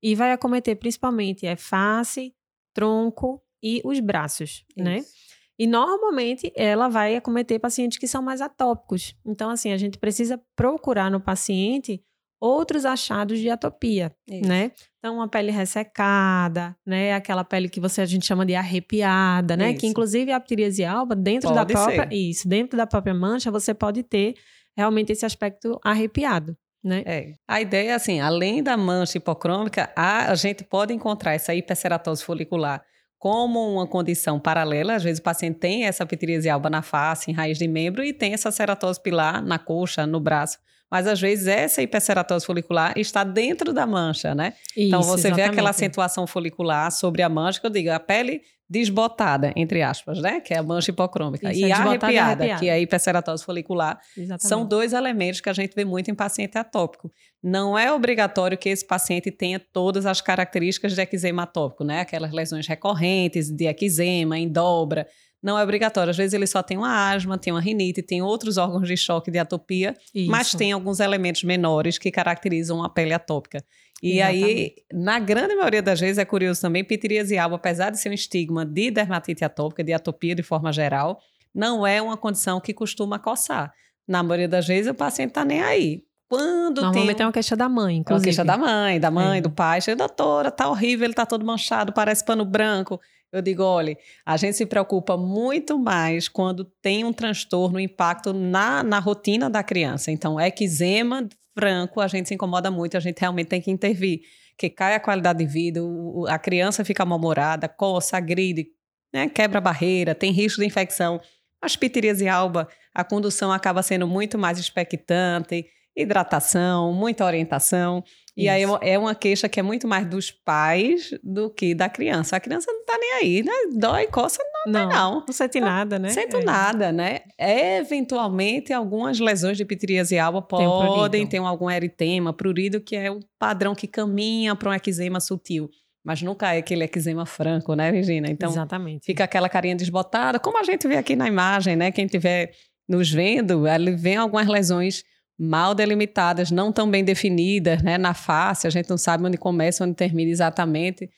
E 0.00 0.14
vai 0.14 0.30
acometer 0.30 0.76
principalmente 0.76 1.46
é 1.46 1.56
face, 1.56 2.32
tronco 2.76 3.42
e 3.62 3.80
os 3.84 3.98
braços, 3.98 4.64
né? 4.76 4.98
Isso. 4.98 5.08
né? 5.08 5.16
E 5.58 5.66
normalmente 5.66 6.52
ela 6.54 6.86
vai 6.86 7.16
acometer 7.16 7.58
pacientes 7.58 7.96
que 7.96 8.06
são 8.06 8.22
mais 8.22 8.42
atópicos. 8.42 9.16
Então, 9.24 9.48
assim, 9.48 9.72
a 9.72 9.78
gente 9.78 9.98
precisa 9.98 10.38
procurar 10.54 11.10
no 11.10 11.18
paciente 11.18 12.02
outros 12.38 12.84
achados 12.84 13.38
de 13.38 13.48
atopia, 13.48 14.14
Isso. 14.30 14.46
né? 14.46 14.70
Então, 14.98 15.16
uma 15.16 15.26
pele 15.26 15.50
ressecada, 15.50 16.76
né? 16.84 17.14
Aquela 17.14 17.42
pele 17.42 17.70
que 17.70 17.80
você 17.80 18.02
a 18.02 18.04
gente 18.04 18.26
chama 18.26 18.44
de 18.44 18.54
arrepiada, 18.54 19.56
né? 19.56 19.70
Isso. 19.70 19.80
Que 19.80 19.86
inclusive 19.86 20.30
a 20.30 20.38
ptiríase 20.38 20.84
alba, 20.84 21.16
dentro 21.16 21.48
pode 21.48 21.58
da 21.58 21.64
própria, 21.64 22.08
ser. 22.08 22.14
isso, 22.14 22.46
dentro 22.46 22.76
da 22.76 22.86
própria 22.86 23.14
mancha, 23.14 23.50
você 23.50 23.72
pode 23.72 24.02
ter 24.02 24.34
realmente 24.76 25.10
esse 25.10 25.24
aspecto 25.24 25.80
arrepiado. 25.82 26.54
Né? 26.86 27.02
É. 27.04 27.32
A 27.48 27.60
ideia 27.60 27.90
é 27.90 27.94
assim, 27.94 28.20
além 28.20 28.62
da 28.62 28.76
mancha 28.76 29.18
hipocrômica, 29.18 29.90
a, 29.96 30.30
a 30.30 30.34
gente 30.36 30.62
pode 30.62 30.94
encontrar 30.94 31.34
essa 31.34 31.52
hiperceratose 31.52 32.22
folicular 32.22 32.80
como 33.18 33.72
uma 33.72 33.88
condição 33.88 34.38
paralela. 34.38 34.94
Às 34.94 35.02
vezes 35.02 35.18
o 35.18 35.22
paciente 35.24 35.58
tem 35.58 35.84
essa 35.84 36.06
pitiríase 36.06 36.48
alba 36.48 36.70
na 36.70 36.82
face, 36.82 37.28
em 37.28 37.34
raiz 37.34 37.58
de 37.58 37.66
membro, 37.66 38.04
e 38.04 38.12
tem 38.12 38.34
essa 38.34 38.52
ceratose 38.52 39.02
pilar 39.02 39.42
na 39.42 39.58
coxa, 39.58 40.06
no 40.06 40.20
braço. 40.20 40.58
Mas 40.88 41.08
às 41.08 41.20
vezes 41.20 41.48
essa 41.48 41.82
hiperceratose 41.82 42.46
folicular 42.46 42.96
está 42.96 43.24
dentro 43.24 43.72
da 43.72 43.84
mancha, 43.84 44.32
né? 44.32 44.52
Isso, 44.76 44.86
então 44.86 45.02
você 45.02 45.26
exatamente. 45.26 45.46
vê 45.46 45.50
aquela 45.50 45.70
acentuação 45.70 46.24
folicular 46.24 46.92
sobre 46.92 47.20
a 47.22 47.28
mancha, 47.28 47.58
que 47.58 47.66
eu 47.66 47.70
digo, 47.70 47.90
a 47.90 47.98
pele 47.98 48.42
desbotada, 48.68 49.52
entre 49.54 49.80
aspas, 49.82 50.20
né? 50.20 50.40
Que 50.40 50.52
é 50.52 50.58
a 50.58 50.62
mancha 50.62 50.90
hipocrômica. 50.90 51.50
Isso, 51.50 51.60
e 51.60 51.64
é 51.64 51.72
arrepiada, 51.72 52.06
arrepiada, 52.06 52.58
que 52.58 52.68
é 52.68 52.72
a 52.72 52.80
hiperceratose 52.80 53.44
folicular. 53.44 54.00
Exatamente. 54.16 54.48
São 54.48 54.66
dois 54.66 54.92
elementos 54.92 55.40
que 55.40 55.48
a 55.48 55.52
gente 55.52 55.74
vê 55.74 55.84
muito 55.84 56.10
em 56.10 56.14
paciente 56.14 56.58
atópico. 56.58 57.10
Não 57.42 57.78
é 57.78 57.92
obrigatório 57.92 58.58
que 58.58 58.68
esse 58.68 58.84
paciente 58.84 59.30
tenha 59.30 59.60
todas 59.60 60.04
as 60.04 60.20
características 60.20 60.94
de 60.94 61.00
eczema 61.00 61.44
atópico, 61.44 61.84
né? 61.84 62.00
Aquelas 62.00 62.32
lesões 62.32 62.66
recorrentes 62.66 63.50
de 63.50 63.66
eczema, 63.66 64.36
em 64.36 64.48
dobra. 64.48 65.06
Não 65.46 65.56
é 65.56 65.62
obrigatório. 65.62 66.10
Às 66.10 66.16
vezes 66.16 66.34
ele 66.34 66.44
só 66.44 66.60
tem 66.60 66.76
uma 66.76 67.08
asma, 67.12 67.38
tem 67.38 67.52
uma 67.52 67.60
rinite, 67.60 68.02
tem 68.02 68.20
outros 68.20 68.56
órgãos 68.56 68.88
de 68.88 68.96
choque 68.96 69.30
de 69.30 69.38
atopia, 69.38 69.94
Isso. 70.12 70.28
mas 70.28 70.50
tem 70.50 70.72
alguns 70.72 70.98
elementos 70.98 71.44
menores 71.44 71.98
que 71.98 72.10
caracterizam 72.10 72.82
a 72.82 72.88
pele 72.88 73.14
atópica. 73.14 73.62
E 74.02 74.18
Exatamente. 74.18 74.44
aí, 74.44 74.74
na 74.92 75.20
grande 75.20 75.54
maioria 75.54 75.80
das 75.80 76.00
vezes, 76.00 76.18
é 76.18 76.24
curioso 76.24 76.60
também, 76.60 76.82
pitiríase 76.82 77.38
alba, 77.38 77.54
apesar 77.54 77.90
de 77.90 78.00
ser 78.00 78.08
um 78.08 78.12
estigma 78.12 78.66
de 78.66 78.90
dermatite 78.90 79.44
atópica, 79.44 79.84
de 79.84 79.92
atopia 79.92 80.34
de 80.34 80.42
forma 80.42 80.72
geral, 80.72 81.20
não 81.54 81.86
é 81.86 82.02
uma 82.02 82.16
condição 82.16 82.60
que 82.60 82.74
costuma 82.74 83.16
coçar. 83.16 83.72
Na 84.06 84.24
maioria 84.24 84.48
das 84.48 84.66
vezes, 84.66 84.90
o 84.90 84.94
paciente 84.94 85.28
está 85.28 85.44
nem 85.44 85.62
aí. 85.62 86.02
Quando 86.28 86.82
Normalmente 86.82 87.18
tem... 87.18 87.22
é 87.22 87.26
uma 87.26 87.32
queixa 87.32 87.54
da 87.54 87.68
mãe, 87.68 87.98
inclusive. 87.98 88.14
É 88.14 88.18
uma 88.18 88.24
queixa 88.24 88.44
da 88.44 88.58
mãe, 88.58 88.98
da 88.98 89.10
mãe, 89.12 89.38
é. 89.38 89.40
do 89.40 89.50
pai. 89.50 89.80
Chega, 89.80 89.96
doutora, 89.96 90.50
tá 90.50 90.68
horrível, 90.68 91.04
ele 91.04 91.14
tá 91.14 91.24
todo 91.24 91.46
manchado, 91.46 91.92
parece 91.92 92.24
pano 92.24 92.44
branco. 92.44 93.00
Eu 93.36 93.42
digo, 93.42 93.62
olha, 93.62 93.96
a 94.24 94.36
gente 94.36 94.56
se 94.56 94.66
preocupa 94.66 95.16
muito 95.16 95.78
mais 95.78 96.28
quando 96.28 96.64
tem 96.64 97.04
um 97.04 97.12
transtorno, 97.12 97.76
um 97.76 97.80
impacto 97.80 98.32
na, 98.32 98.82
na 98.82 98.98
rotina 98.98 99.50
da 99.50 99.62
criança. 99.62 100.10
Então, 100.10 100.40
eczema 100.40 101.28
franco, 101.54 102.00
a 102.00 102.08
gente 102.08 102.28
se 102.28 102.34
incomoda 102.34 102.70
muito, 102.70 102.96
a 102.96 103.00
gente 103.00 103.18
realmente 103.20 103.48
tem 103.48 103.60
que 103.60 103.70
intervir. 103.70 104.20
Que 104.58 104.70
cai 104.70 104.94
a 104.94 105.00
qualidade 105.00 105.38
de 105.38 105.46
vida, 105.46 105.80
a 106.28 106.38
criança 106.38 106.84
fica 106.84 107.04
mal-humorada, 107.04 107.68
coça, 107.68 108.16
agride, 108.16 108.68
né, 109.12 109.28
quebra 109.28 109.58
a 109.58 109.60
barreira, 109.60 110.14
tem 110.14 110.32
risco 110.32 110.60
de 110.60 110.66
infecção. 110.66 111.20
As 111.60 111.76
pitiríase 111.76 112.28
alba, 112.28 112.68
a 112.94 113.04
condução 113.04 113.52
acaba 113.52 113.82
sendo 113.82 114.06
muito 114.06 114.38
mais 114.38 114.58
expectante, 114.58 115.66
hidratação, 115.96 116.92
muita 116.92 117.24
orientação. 117.24 118.02
E 118.36 118.50
aí 118.50 118.62
é, 118.82 118.98
uma 118.98 119.14
queixa 119.14 119.48
que 119.48 119.58
é 119.58 119.62
muito 119.62 119.88
mais 119.88 120.06
dos 120.06 120.30
pais 120.30 121.10
do 121.22 121.48
que 121.48 121.74
da 121.74 121.88
criança. 121.88 122.36
A 122.36 122.40
criança 122.40 122.70
não 122.70 122.84
tá 122.84 122.98
nem 122.98 123.12
aí, 123.14 123.42
né? 123.42 123.52
Dói, 123.72 124.06
coça, 124.08 124.42
Não, 124.66 124.88
não, 124.88 125.24
não 125.26 125.32
sente 125.32 125.58
nada, 125.58 125.98
né? 125.98 126.10
Sinto 126.10 126.36
é. 126.36 126.44
nada, 126.44 126.92
né? 126.92 127.20
Eventualmente, 127.38 128.74
algumas 128.74 129.18
lesões 129.18 129.56
de 129.56 129.64
pitiríase 129.64 130.18
alba 130.18 130.42
podem 130.42 131.26
ter 131.26 131.38
algum 131.38 131.70
eritema, 131.70 132.30
prurido, 132.32 132.78
que 132.78 132.94
é 132.94 133.10
o 133.10 133.20
padrão 133.38 133.74
que 133.74 133.86
caminha 133.86 134.54
para 134.54 134.68
um 134.68 134.74
eczema 134.74 135.18
sutil. 135.18 135.70
Mas 136.04 136.20
nunca 136.20 136.54
é 136.54 136.58
aquele 136.58 136.84
eczema 136.84 137.24
franco, 137.24 137.74
né, 137.74 137.90
Virginia? 137.90 138.30
Então, 138.30 138.50
Exatamente. 138.50 139.04
fica 139.06 139.24
aquela 139.24 139.48
carinha 139.48 139.74
desbotada, 139.74 140.38
como 140.38 140.58
a 140.58 140.62
gente 140.62 140.86
vê 140.86 140.96
aqui 140.96 141.16
na 141.16 141.26
imagem, 141.26 141.74
né? 141.74 141.90
Quem 141.90 142.06
tiver 142.06 142.52
nos 142.86 143.10
vendo, 143.10 143.66
ele 143.66 143.92
vê 143.92 144.14
algumas 144.14 144.46
lesões 144.46 145.02
mal 145.38 145.74
delimitadas, 145.74 146.50
não 146.50 146.72
tão 146.72 146.90
bem 146.90 147.04
definidas, 147.04 147.82
né? 147.82 147.98
Na 147.98 148.14
face, 148.14 148.66
a 148.66 148.70
gente 148.70 148.88
não 148.88 148.98
sabe 148.98 149.24
onde 149.24 149.36
começa, 149.36 149.84
onde 149.84 149.94
termina 149.94 150.30
exatamente 150.30 151.10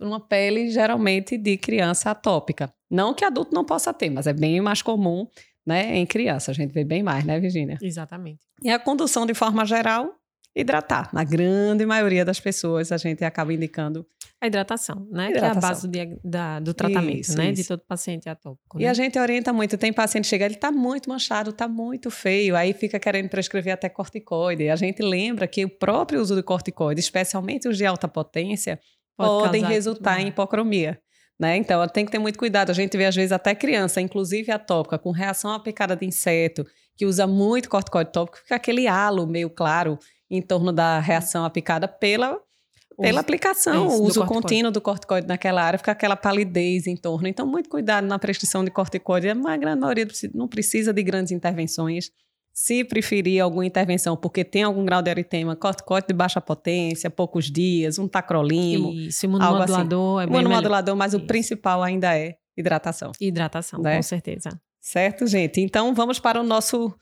numa 0.00 0.20
pele 0.20 0.70
geralmente 0.70 1.36
de 1.36 1.56
criança 1.56 2.10
atópica. 2.10 2.72
Não 2.90 3.12
que 3.12 3.24
adulto 3.24 3.54
não 3.54 3.64
possa 3.64 3.92
ter, 3.92 4.10
mas 4.10 4.26
é 4.26 4.32
bem 4.32 4.60
mais 4.60 4.80
comum 4.80 5.26
né, 5.66 5.96
em 5.96 6.06
criança. 6.06 6.50
A 6.50 6.54
gente 6.54 6.72
vê 6.72 6.84
bem 6.84 7.02
mais, 7.02 7.24
né, 7.24 7.38
Virginia? 7.38 7.76
Exatamente. 7.82 8.40
E 8.62 8.70
a 8.70 8.78
condução, 8.78 9.26
de 9.26 9.34
forma 9.34 9.66
geral, 9.66 10.14
hidratar. 10.54 11.10
Na 11.12 11.24
grande 11.24 11.84
maioria 11.84 12.24
das 12.24 12.40
pessoas, 12.40 12.92
a 12.92 12.96
gente 12.96 13.24
acaba 13.24 13.52
indicando 13.52 14.06
a 14.40 14.46
hidratação, 14.46 15.08
né? 15.10 15.30
Hidratação. 15.30 15.50
Que 15.50 15.56
é 15.56 15.58
a 15.58 15.70
base 15.70 15.88
do, 15.88 16.20
da, 16.22 16.60
do 16.60 16.74
tratamento, 16.74 17.20
isso, 17.20 17.36
né? 17.36 17.50
Isso. 17.50 17.62
De 17.62 17.68
todo 17.68 17.80
paciente 17.80 18.28
atópico. 18.28 18.78
E 18.78 18.84
né? 18.84 18.88
a 18.88 18.94
gente 18.94 19.18
orienta 19.18 19.52
muito. 19.52 19.78
Tem 19.78 19.92
paciente 19.92 20.24
que 20.24 20.30
chega, 20.30 20.44
ele 20.44 20.54
está 20.54 20.70
muito 20.70 21.08
manchado, 21.08 21.50
está 21.50 21.66
muito 21.66 22.10
feio, 22.10 22.54
aí 22.54 22.74
fica 22.74 22.98
querendo 22.98 23.30
prescrever 23.30 23.72
até 23.72 23.88
corticoide. 23.88 24.64
E 24.64 24.70
a 24.70 24.76
gente 24.76 25.02
lembra 25.02 25.46
que 25.46 25.64
o 25.64 25.70
próprio 25.70 26.20
uso 26.20 26.36
de 26.36 26.42
corticoide, 26.42 27.00
especialmente 27.00 27.66
os 27.66 27.78
de 27.78 27.86
alta 27.86 28.06
potência, 28.06 28.78
Pode 29.16 29.44
podem 29.44 29.64
resultar 29.64 30.20
em 30.20 30.28
hipocromia. 30.28 31.00
Né? 31.38 31.56
Então, 31.56 31.86
tem 31.88 32.04
que 32.04 32.10
ter 32.10 32.18
muito 32.18 32.38
cuidado. 32.38 32.70
A 32.70 32.74
gente 32.74 32.96
vê, 32.96 33.06
às 33.06 33.14
vezes, 33.14 33.32
até 33.32 33.54
criança, 33.54 34.00
inclusive 34.00 34.50
atópica, 34.52 34.98
com 34.98 35.10
reação 35.10 35.50
à 35.50 35.60
picada 35.60 35.96
de 35.96 36.06
inseto, 36.06 36.66
que 36.96 37.06
usa 37.06 37.26
muito 37.26 37.68
corticoide 37.68 38.12
tópico, 38.12 38.38
fica 38.38 38.56
aquele 38.56 38.86
halo 38.86 39.26
meio 39.26 39.50
claro 39.50 39.98
em 40.30 40.40
torno 40.40 40.72
da 40.72 40.98
reação 40.98 41.44
à 41.44 41.50
picada 41.50 41.86
pela, 41.86 42.40
pela 42.96 43.20
aplicação, 43.20 43.88
o 43.88 44.02
uso 44.02 44.24
contínuo 44.24 44.70
do 44.70 44.80
corticoide 44.80 45.26
naquela 45.26 45.62
área, 45.62 45.78
fica 45.78 45.92
aquela 45.92 46.16
palidez 46.16 46.86
em 46.86 46.96
torno. 46.96 47.28
Então, 47.28 47.46
muito 47.46 47.68
cuidado 47.68 48.06
na 48.06 48.18
prescrição 48.18 48.64
de 48.64 48.70
corticoide. 48.70 49.28
A 49.28 49.56
grande 49.56 49.80
maioria 49.80 50.06
não 50.34 50.48
precisa 50.48 50.92
de 50.92 51.02
grandes 51.02 51.32
intervenções. 51.32 52.10
Se 52.52 52.82
preferir 52.84 53.42
alguma 53.42 53.66
intervenção 53.66 54.16
porque 54.16 54.42
tem 54.42 54.62
algum 54.62 54.82
grau 54.82 55.02
de 55.02 55.10
eritema, 55.10 55.54
corticoide 55.54 56.06
de 56.08 56.14
baixa 56.14 56.40
potência, 56.40 57.10
poucos 57.10 57.50
dias, 57.50 57.98
um 57.98 58.08
tacrolimo. 58.08 58.92
Isso, 58.92 59.26
imunomodulador 59.26 60.20
assim. 60.20 60.22
é 60.22 60.32
bem 60.32 60.40
Imunomodulador, 60.40 60.96
mas 60.96 61.12
Isso. 61.12 61.22
o 61.22 61.26
principal 61.26 61.82
ainda 61.82 62.16
é 62.16 62.36
hidratação. 62.56 63.12
Hidratação, 63.20 63.82
né? 63.82 63.96
com 63.96 64.02
certeza. 64.02 64.58
Certo, 64.80 65.26
gente? 65.26 65.60
Então 65.60 65.92
vamos 65.92 66.18
para 66.18 66.40
o 66.40 66.42
nosso 66.42 66.94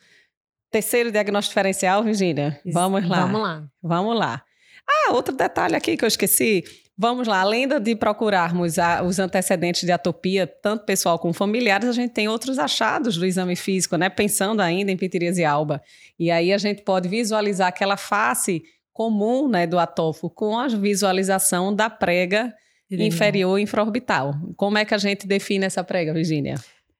terceiro 0.72 1.12
diagnóstico 1.12 1.52
diferencial, 1.52 2.02
Virginia. 2.02 2.60
Vamos 2.66 3.08
lá. 3.08 3.20
Vamos 3.20 3.40
lá. 3.40 3.68
Vamos 3.80 4.18
lá. 4.18 4.44
Ah, 4.88 5.12
outro 5.12 5.34
detalhe 5.34 5.74
aqui 5.74 5.96
que 5.96 6.04
eu 6.04 6.08
esqueci. 6.08 6.64
Vamos 6.96 7.26
lá, 7.26 7.40
além 7.40 7.66
de 7.66 7.96
procurarmos 7.96 8.78
a, 8.78 9.02
os 9.02 9.18
antecedentes 9.18 9.82
de 9.82 9.90
atopia, 9.90 10.46
tanto 10.46 10.84
pessoal 10.84 11.18
como 11.18 11.34
familiares, 11.34 11.88
a 11.88 11.92
gente 11.92 12.12
tem 12.12 12.28
outros 12.28 12.56
achados 12.56 13.16
do 13.16 13.26
exame 13.26 13.56
físico, 13.56 13.96
né? 13.96 14.08
Pensando 14.08 14.60
ainda 14.60 14.92
em 14.92 14.96
pitiríase 14.96 15.44
alba. 15.44 15.82
E 16.16 16.30
aí 16.30 16.52
a 16.52 16.58
gente 16.58 16.82
pode 16.82 17.08
visualizar 17.08 17.68
aquela 17.68 17.96
face 17.96 18.62
comum 18.92 19.48
né, 19.48 19.66
do 19.66 19.76
atófo 19.76 20.30
com 20.30 20.56
a 20.56 20.68
visualização 20.68 21.74
da 21.74 21.90
prega 21.90 22.54
inferior 22.88 23.58
infraorbital. 23.58 24.32
Como 24.56 24.78
é 24.78 24.84
que 24.84 24.94
a 24.94 24.98
gente 24.98 25.26
define 25.26 25.64
essa 25.64 25.82
prega, 25.82 26.12
Virginia? 26.14 26.54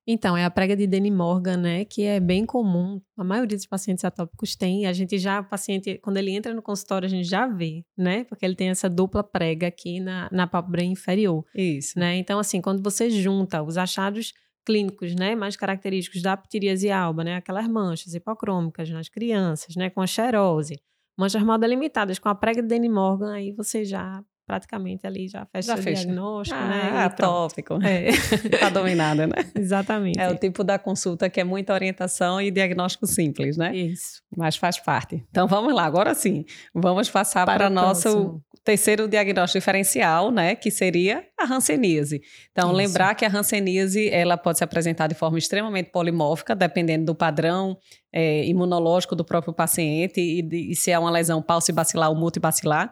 Então, 0.06 0.37
é 0.37 0.44
a 0.44 0.50
prega 0.50 0.76
de 0.76 0.87
Danny 0.87 1.11
Morgan, 1.11 1.56
né? 1.56 1.84
Que 1.84 2.02
é 2.02 2.20
bem 2.20 2.44
comum. 2.44 3.00
A 3.16 3.25
maioria 3.25 3.56
dos 3.56 3.66
pacientes 3.66 4.04
atópicos 4.04 4.54
tem. 4.54 4.87
A 4.87 4.92
gente 4.92 5.18
já, 5.18 5.40
o 5.40 5.44
paciente, 5.44 5.99
quando 6.02 6.18
ele 6.18 6.30
entra 6.30 6.52
no 6.52 6.61
consultório, 6.61 7.06
a 7.06 7.08
gente 7.08 7.26
já 7.26 7.46
vê, 7.46 7.84
né? 7.96 8.25
Porque 8.25 8.44
ele 8.44 8.54
tem 8.54 8.68
essa 8.68 8.88
dupla 8.88 9.25
prega 9.25 9.66
aqui 9.66 10.00
na, 10.00 10.28
na 10.30 10.46
pálpebra 10.46 10.84
inferior. 10.84 11.44
Isso. 11.54 11.99
Né? 11.99 12.16
Então, 12.16 12.38
assim, 12.38 12.61
quando 12.61 12.82
você 12.82 13.08
junta 13.08 13.62
os 13.62 13.78
achados 13.78 14.32
clínicos, 14.64 15.14
né, 15.14 15.34
mais 15.34 15.56
característicos 15.56 16.23
da 16.23 16.37
ptiríase 16.37 16.90
alba, 16.90 17.23
né, 17.23 17.37
aquelas 17.37 17.68
manchas 17.68 18.14
hipocrômicas 18.14 18.88
nas 18.88 19.08
crianças, 19.08 19.76
né, 19.76 19.90
com 19.90 20.00
a 20.00 20.06
xerose, 20.06 20.80
manchas 21.18 21.42
mal 21.42 21.58
delimitadas 21.58 22.18
com 22.18 22.28
a 22.28 22.34
prega 22.34 22.62
de 22.62 22.68
Danny 22.68 22.88
Morgan, 22.88 23.34
aí 23.34 23.52
você 23.52 23.84
já 23.84 24.25
praticamente 24.46 25.06
ali 25.06 25.28
já 25.28 25.46
fecha 25.46 25.68
já 25.68 25.74
o 25.74 25.82
fecha. 25.82 26.04
diagnóstico, 26.04 26.58
ah, 26.58 26.68
né? 26.68 26.90
Ah, 26.94 27.10
tópico. 27.10 27.78
É. 27.82 28.10
tá 28.60 28.68
dominada, 28.68 29.26
né? 29.26 29.36
Exatamente. 29.56 30.18
É 30.18 30.28
o 30.28 30.36
tipo 30.36 30.62
da 30.62 30.78
consulta 30.78 31.30
que 31.30 31.40
é 31.40 31.44
muita 31.44 31.72
orientação 31.72 32.40
e 32.40 32.50
diagnóstico 32.50 33.06
simples, 33.06 33.56
né? 33.56 33.74
Isso. 33.74 34.22
Mas 34.36 34.56
faz 34.56 34.78
parte. 34.78 35.24
Então 35.30 35.46
vamos 35.46 35.74
lá, 35.74 35.84
agora 35.84 36.14
sim. 36.14 36.44
Vamos 36.74 37.08
passar 37.08 37.46
para, 37.46 37.58
para 37.58 37.66
o 37.68 37.70
nosso 37.70 38.40
terceiro 38.64 39.06
diagnóstico 39.06 39.58
diferencial, 39.58 40.30
né? 40.30 40.54
Que 40.54 40.70
seria 40.70 41.22
a 41.38 41.44
hanseníase. 41.44 42.22
Então, 42.50 42.68
Isso. 42.68 42.76
lembrar 42.76 43.14
que 43.14 43.24
a 43.24 43.28
hanseníase, 43.28 44.08
ela 44.08 44.38
pode 44.38 44.58
se 44.58 44.64
apresentar 44.64 45.06
de 45.06 45.14
forma 45.14 45.38
extremamente 45.38 45.90
polimórfica, 45.90 46.56
dependendo 46.56 47.04
do 47.04 47.14
padrão 47.14 47.76
é, 48.12 48.44
imunológico 48.46 49.14
do 49.14 49.24
próprio 49.24 49.52
paciente 49.52 50.20
e, 50.20 50.40
de, 50.40 50.70
e 50.70 50.74
se 50.74 50.90
é 50.90 50.98
uma 50.98 51.10
lesão 51.10 51.42
paucibacilar 51.42 52.08
ou 52.08 52.16
multibacilar. 52.16 52.90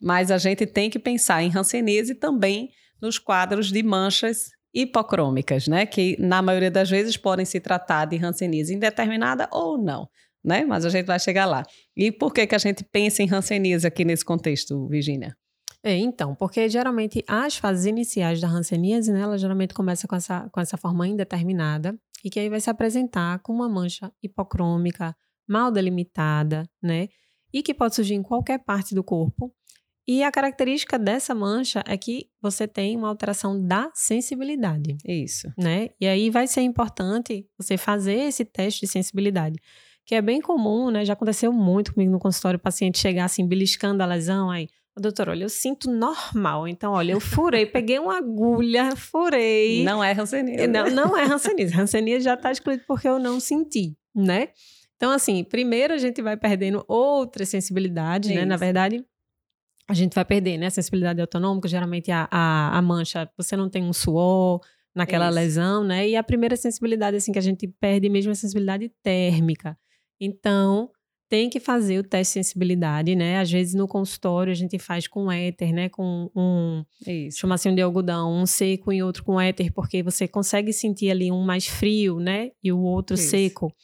Mas 0.00 0.30
a 0.30 0.38
gente 0.38 0.66
tem 0.66 0.90
que 0.90 0.98
pensar 0.98 1.42
em 1.42 1.50
hanseníase 1.54 2.14
também 2.14 2.70
nos 3.00 3.18
quadros 3.18 3.70
de 3.70 3.82
manchas 3.82 4.50
hipocrômicas, 4.74 5.68
né? 5.68 5.86
Que 5.86 6.16
na 6.18 6.42
maioria 6.42 6.70
das 6.70 6.90
vezes 6.90 7.16
podem 7.16 7.44
se 7.44 7.60
tratar 7.60 8.06
de 8.06 8.16
hanseníase 8.16 8.74
indeterminada 8.74 9.48
ou 9.52 9.78
não, 9.78 10.08
né? 10.44 10.64
Mas 10.64 10.84
a 10.84 10.90
gente 10.90 11.06
vai 11.06 11.18
chegar 11.20 11.46
lá. 11.46 11.62
E 11.96 12.10
por 12.10 12.32
que 12.32 12.46
que 12.46 12.54
a 12.54 12.58
gente 12.58 12.82
pensa 12.84 13.22
em 13.22 13.32
hanseníase 13.32 13.86
aqui 13.86 14.04
nesse 14.04 14.24
contexto, 14.24 14.88
Virginia? 14.88 15.36
É, 15.86 15.94
então, 15.98 16.34
porque 16.34 16.66
geralmente 16.66 17.22
as 17.28 17.58
fases 17.58 17.84
iniciais 17.84 18.40
da 18.40 18.48
hanseníase, 18.48 19.12
né, 19.12 19.20
ela 19.20 19.36
geralmente 19.36 19.74
começa 19.74 20.08
com 20.08 20.16
essa, 20.16 20.48
com 20.50 20.58
essa 20.58 20.78
forma 20.78 21.06
indeterminada 21.06 21.94
e 22.24 22.30
que 22.30 22.40
aí 22.40 22.48
vai 22.48 22.58
se 22.58 22.70
apresentar 22.70 23.38
com 23.40 23.52
uma 23.52 23.68
mancha 23.68 24.10
hipocrômica 24.22 25.14
mal 25.46 25.70
delimitada, 25.70 26.66
né, 26.82 27.08
e 27.52 27.62
que 27.62 27.74
pode 27.74 27.94
surgir 27.96 28.14
em 28.14 28.22
qualquer 28.22 28.64
parte 28.64 28.94
do 28.94 29.04
corpo 29.04 29.52
e 30.06 30.22
a 30.22 30.30
característica 30.30 30.98
dessa 30.98 31.34
mancha 31.34 31.82
é 31.86 31.96
que 31.96 32.28
você 32.40 32.68
tem 32.68 32.96
uma 32.96 33.08
alteração 33.08 33.60
da 33.60 33.90
sensibilidade. 33.94 34.96
Isso. 35.06 35.50
Né? 35.56 35.90
E 35.98 36.06
aí 36.06 36.28
vai 36.28 36.46
ser 36.46 36.60
importante 36.60 37.46
você 37.58 37.76
fazer 37.78 38.16
esse 38.16 38.44
teste 38.44 38.84
de 38.84 38.92
sensibilidade, 38.92 39.58
que 40.04 40.14
é 40.14 40.20
bem 40.20 40.42
comum, 40.42 40.90
né? 40.90 41.04
Já 41.04 41.14
aconteceu 41.14 41.50
muito 41.50 41.94
comigo 41.94 42.12
no 42.12 42.18
consultório, 42.18 42.58
o 42.58 42.62
paciente 42.62 42.98
chegar 42.98 43.24
assim, 43.24 43.48
beliscando 43.48 44.02
a 44.02 44.06
lesão, 44.06 44.50
aí, 44.50 44.68
doutor, 44.94 45.30
olha, 45.30 45.44
eu 45.44 45.48
sinto 45.48 45.90
normal. 45.90 46.68
Então, 46.68 46.92
olha, 46.92 47.12
eu 47.12 47.20
furei, 47.20 47.64
peguei 47.64 47.98
uma 47.98 48.18
agulha, 48.18 48.94
furei. 48.96 49.82
Não 49.82 50.04
é 50.04 50.12
ranceníase. 50.12 50.66
Não, 50.66 50.90
não 50.90 51.16
é 51.16 51.24
ranceníase. 51.24 51.72
Ranceníase 51.72 52.24
já 52.24 52.34
está 52.34 52.52
excluído 52.52 52.82
porque 52.86 53.08
eu 53.08 53.18
não 53.18 53.40
senti, 53.40 53.96
né? 54.14 54.48
Então, 54.96 55.10
assim, 55.10 55.42
primeiro 55.42 55.94
a 55.94 55.98
gente 55.98 56.20
vai 56.20 56.36
perdendo 56.36 56.84
outras 56.86 57.48
sensibilidades, 57.48 58.30
né? 58.34 58.44
Na 58.44 58.56
verdade, 58.56 59.04
a 59.88 59.94
gente 59.94 60.14
vai 60.14 60.24
perder, 60.24 60.58
né? 60.58 60.66
A 60.66 60.70
sensibilidade 60.70 61.20
autonômica, 61.20 61.68
geralmente 61.68 62.10
a, 62.10 62.28
a, 62.30 62.78
a 62.78 62.82
mancha, 62.82 63.28
você 63.36 63.56
não 63.56 63.68
tem 63.68 63.82
um 63.84 63.92
suor 63.92 64.60
naquela 64.94 65.26
Isso. 65.28 65.34
lesão, 65.34 65.84
né? 65.84 66.08
E 66.08 66.16
a 66.16 66.22
primeira 66.22 66.56
sensibilidade, 66.56 67.16
assim, 67.16 67.32
que 67.32 67.38
a 67.38 67.42
gente 67.42 67.66
perde 67.66 68.08
mesmo 68.08 68.30
é 68.30 68.32
a 68.32 68.36
sensibilidade 68.36 68.90
térmica. 69.02 69.76
Então, 70.20 70.90
tem 71.28 71.50
que 71.50 71.58
fazer 71.58 71.98
o 71.98 72.02
teste 72.04 72.38
de 72.38 72.44
sensibilidade, 72.44 73.16
né? 73.16 73.40
Às 73.40 73.50
vezes 73.50 73.74
no 73.74 73.88
consultório 73.88 74.52
a 74.52 74.54
gente 74.54 74.78
faz 74.78 75.08
com 75.08 75.32
éter, 75.32 75.72
né? 75.72 75.88
Com 75.88 76.30
um 76.34 76.84
chumacinho 77.32 77.74
de 77.74 77.82
algodão, 77.82 78.32
um 78.32 78.46
seco 78.46 78.92
e 78.92 79.02
outro 79.02 79.24
com 79.24 79.40
éter, 79.40 79.72
porque 79.72 80.02
você 80.02 80.28
consegue 80.28 80.72
sentir 80.72 81.10
ali 81.10 81.32
um 81.32 81.42
mais 81.42 81.66
frio, 81.66 82.20
né? 82.20 82.50
E 82.62 82.70
o 82.70 82.78
outro 82.78 83.14
Isso. 83.16 83.30
seco. 83.30 83.74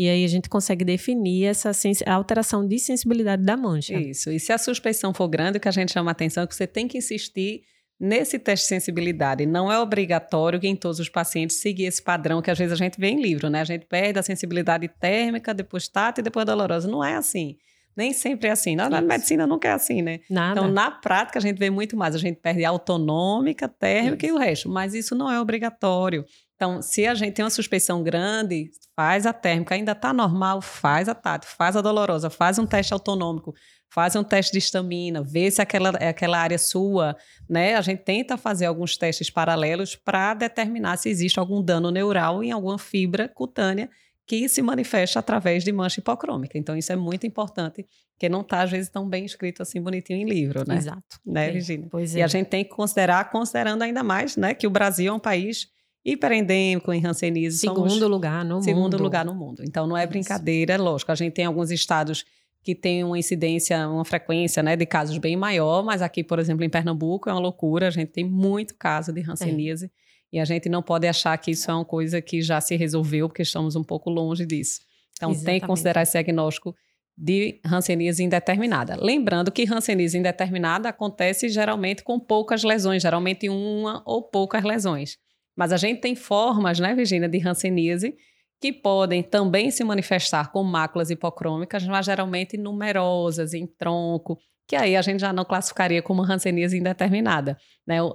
E 0.00 0.08
aí 0.08 0.24
a 0.24 0.28
gente 0.28 0.48
consegue 0.48 0.82
definir 0.82 1.44
essa 1.44 1.72
alteração 2.06 2.66
de 2.66 2.78
sensibilidade 2.78 3.42
da 3.42 3.54
mancha. 3.54 3.92
Isso. 3.92 4.30
E 4.30 4.40
se 4.40 4.50
a 4.50 4.56
suspeição 4.56 5.12
for 5.12 5.28
grande, 5.28 5.58
o 5.58 5.60
que 5.60 5.68
a 5.68 5.70
gente 5.70 5.92
chama 5.92 6.10
a 6.10 6.12
atenção 6.12 6.42
é 6.42 6.46
que 6.46 6.54
você 6.54 6.66
tem 6.66 6.88
que 6.88 6.96
insistir 6.96 7.64
nesse 8.00 8.38
teste 8.38 8.64
de 8.64 8.68
sensibilidade. 8.68 9.44
Não 9.44 9.70
é 9.70 9.78
obrigatório 9.78 10.58
que 10.58 10.66
em 10.66 10.74
todos 10.74 11.00
os 11.00 11.10
pacientes 11.10 11.60
seguir 11.60 11.84
esse 11.84 12.02
padrão 12.02 12.40
que 12.40 12.50
às 12.50 12.56
vezes 12.56 12.72
a 12.72 12.76
gente 12.76 12.98
vê 12.98 13.08
em 13.08 13.20
livro, 13.20 13.50
né? 13.50 13.60
A 13.60 13.64
gente 13.64 13.84
perde 13.84 14.18
a 14.18 14.22
sensibilidade 14.22 14.88
térmica, 14.88 15.52
depois 15.52 15.86
tátil 15.86 16.22
e 16.22 16.24
depois 16.24 16.46
dolorosa. 16.46 16.88
Não 16.88 17.04
é 17.04 17.16
assim. 17.16 17.58
Nem 17.94 18.14
sempre 18.14 18.48
é 18.48 18.52
assim. 18.52 18.74
Na, 18.74 18.88
na 18.88 19.02
medicina 19.02 19.46
nunca 19.46 19.68
é 19.68 19.72
assim, 19.72 20.00
né? 20.00 20.20
Nada. 20.30 20.58
Então, 20.58 20.72
na 20.72 20.90
prática, 20.90 21.38
a 21.38 21.42
gente 21.42 21.58
vê 21.58 21.68
muito 21.68 21.94
mais. 21.94 22.14
A 22.14 22.18
gente 22.18 22.40
perde 22.40 22.64
a 22.64 22.70
autonômica, 22.70 23.68
térmica 23.68 24.24
isso. 24.24 24.34
e 24.34 24.38
o 24.38 24.40
resto. 24.40 24.70
Mas 24.70 24.94
isso 24.94 25.14
não 25.14 25.30
é 25.30 25.38
obrigatório. 25.38 26.24
Então, 26.60 26.82
se 26.82 27.06
a 27.06 27.14
gente 27.14 27.32
tem 27.32 27.42
uma 27.42 27.50
suspeição 27.50 28.02
grande, 28.02 28.70
faz 28.94 29.24
a 29.24 29.32
térmica, 29.32 29.74
ainda 29.74 29.92
está 29.92 30.12
normal, 30.12 30.60
faz 30.60 31.08
a 31.08 31.14
TAT, 31.14 31.46
faz 31.46 31.74
a 31.74 31.80
dolorosa, 31.80 32.28
faz 32.28 32.58
um 32.58 32.66
teste 32.66 32.92
autonômico, 32.92 33.54
faz 33.88 34.14
um 34.14 34.22
teste 34.22 34.52
de 34.52 34.58
estamina, 34.58 35.22
vê 35.22 35.50
se 35.50 35.62
aquela, 35.62 35.96
é 35.98 36.08
aquela 36.08 36.38
área 36.38 36.58
sua, 36.58 37.16
né? 37.48 37.76
A 37.76 37.80
gente 37.80 38.00
tenta 38.00 38.36
fazer 38.36 38.66
alguns 38.66 38.98
testes 38.98 39.30
paralelos 39.30 39.96
para 39.96 40.34
determinar 40.34 40.98
se 40.98 41.08
existe 41.08 41.40
algum 41.40 41.62
dano 41.62 41.90
neural 41.90 42.44
em 42.44 42.52
alguma 42.52 42.78
fibra 42.78 43.26
cutânea 43.26 43.88
que 44.26 44.46
se 44.46 44.60
manifesta 44.60 45.18
através 45.18 45.64
de 45.64 45.72
mancha 45.72 46.00
hipocrômica. 46.00 46.58
Então, 46.58 46.76
isso 46.76 46.92
é 46.92 46.96
muito 46.96 47.26
importante, 47.26 47.86
que 48.18 48.28
não 48.28 48.42
está, 48.42 48.60
às 48.60 48.70
vezes, 48.70 48.90
tão 48.90 49.08
bem 49.08 49.24
escrito 49.24 49.62
assim, 49.62 49.80
bonitinho 49.80 50.18
em 50.18 50.26
livro, 50.26 50.62
né? 50.68 50.76
Exato. 50.76 51.18
Né, 51.24 51.48
é. 51.48 51.52
Virginia? 51.52 51.88
Pois 51.90 52.14
é. 52.14 52.18
E 52.18 52.22
a 52.22 52.26
gente 52.26 52.48
tem 52.48 52.64
que 52.64 52.70
considerar, 52.70 53.30
considerando 53.30 53.80
ainda 53.80 54.02
mais, 54.02 54.36
né, 54.36 54.52
que 54.52 54.66
o 54.66 54.70
Brasil 54.70 55.10
é 55.10 55.16
um 55.16 55.18
país 55.18 55.66
hiperendêmico 56.04 56.92
em 56.92 57.04
hanseníase. 57.04 57.58
Segundo 57.58 58.08
lugar 58.08 58.44
no 58.44 58.62
segundo 58.62 58.82
mundo. 58.82 58.92
Segundo 58.92 59.02
lugar 59.02 59.24
no 59.24 59.34
mundo. 59.34 59.62
Então, 59.66 59.86
não 59.86 59.96
é 59.96 60.06
brincadeira, 60.06 60.74
isso. 60.74 60.82
lógico. 60.82 61.12
A 61.12 61.14
gente 61.14 61.34
tem 61.34 61.44
alguns 61.44 61.70
estados 61.70 62.24
que 62.62 62.74
tem 62.74 63.02
uma 63.04 63.18
incidência, 63.18 63.88
uma 63.88 64.04
frequência 64.04 64.62
né, 64.62 64.76
de 64.76 64.84
casos 64.84 65.16
bem 65.18 65.36
maior, 65.36 65.82
mas 65.82 66.02
aqui, 66.02 66.22
por 66.22 66.38
exemplo, 66.38 66.64
em 66.64 66.68
Pernambuco 66.68 67.28
é 67.28 67.32
uma 67.32 67.40
loucura, 67.40 67.88
a 67.88 67.90
gente 67.90 68.12
tem 68.12 68.24
muito 68.24 68.74
caso 68.76 69.12
de 69.12 69.22
hanseníase. 69.22 69.86
É. 69.86 69.90
E 70.32 70.38
a 70.38 70.44
gente 70.44 70.68
não 70.68 70.82
pode 70.82 71.08
achar 71.08 71.36
que 71.38 71.50
isso 71.50 71.70
é 71.70 71.74
uma 71.74 71.84
coisa 71.84 72.20
que 72.20 72.40
já 72.40 72.60
se 72.60 72.76
resolveu, 72.76 73.28
porque 73.28 73.42
estamos 73.42 73.74
um 73.74 73.82
pouco 73.82 74.10
longe 74.10 74.46
disso. 74.46 74.80
Então, 75.16 75.30
Exatamente. 75.30 75.44
tem 75.44 75.60
que 75.60 75.66
considerar 75.66 76.02
esse 76.02 76.12
diagnóstico 76.12 76.74
de 77.16 77.60
hanseníase 77.64 78.22
indeterminada. 78.22 78.96
Lembrando 78.98 79.50
que 79.50 79.66
hanseníase 79.70 80.16
indeterminada 80.16 80.88
acontece 80.88 81.48
geralmente 81.48 82.04
com 82.04 82.18
poucas 82.18 82.62
lesões, 82.62 83.02
geralmente 83.02 83.48
uma 83.48 84.02
ou 84.06 84.22
poucas 84.22 84.62
lesões. 84.62 85.18
Mas 85.56 85.72
a 85.72 85.76
gente 85.76 86.00
tem 86.00 86.14
formas, 86.14 86.78
né, 86.78 86.94
Virginia, 86.94 87.28
de 87.28 87.46
hanseníase 87.46 88.14
que 88.60 88.72
podem 88.72 89.22
também 89.22 89.70
se 89.70 89.82
manifestar 89.82 90.52
com 90.52 90.62
máculas 90.62 91.10
hipocrômicas, 91.10 91.86
mas 91.86 92.04
geralmente 92.04 92.58
numerosas, 92.58 93.54
em 93.54 93.66
tronco, 93.66 94.38
que 94.68 94.76
aí 94.76 94.96
a 94.96 95.02
gente 95.02 95.20
já 95.20 95.32
não 95.32 95.44
classificaria 95.44 96.02
como 96.02 96.22
hanseníase 96.22 96.78
indeterminada. 96.78 97.56
Né? 97.86 98.02
O 98.02 98.12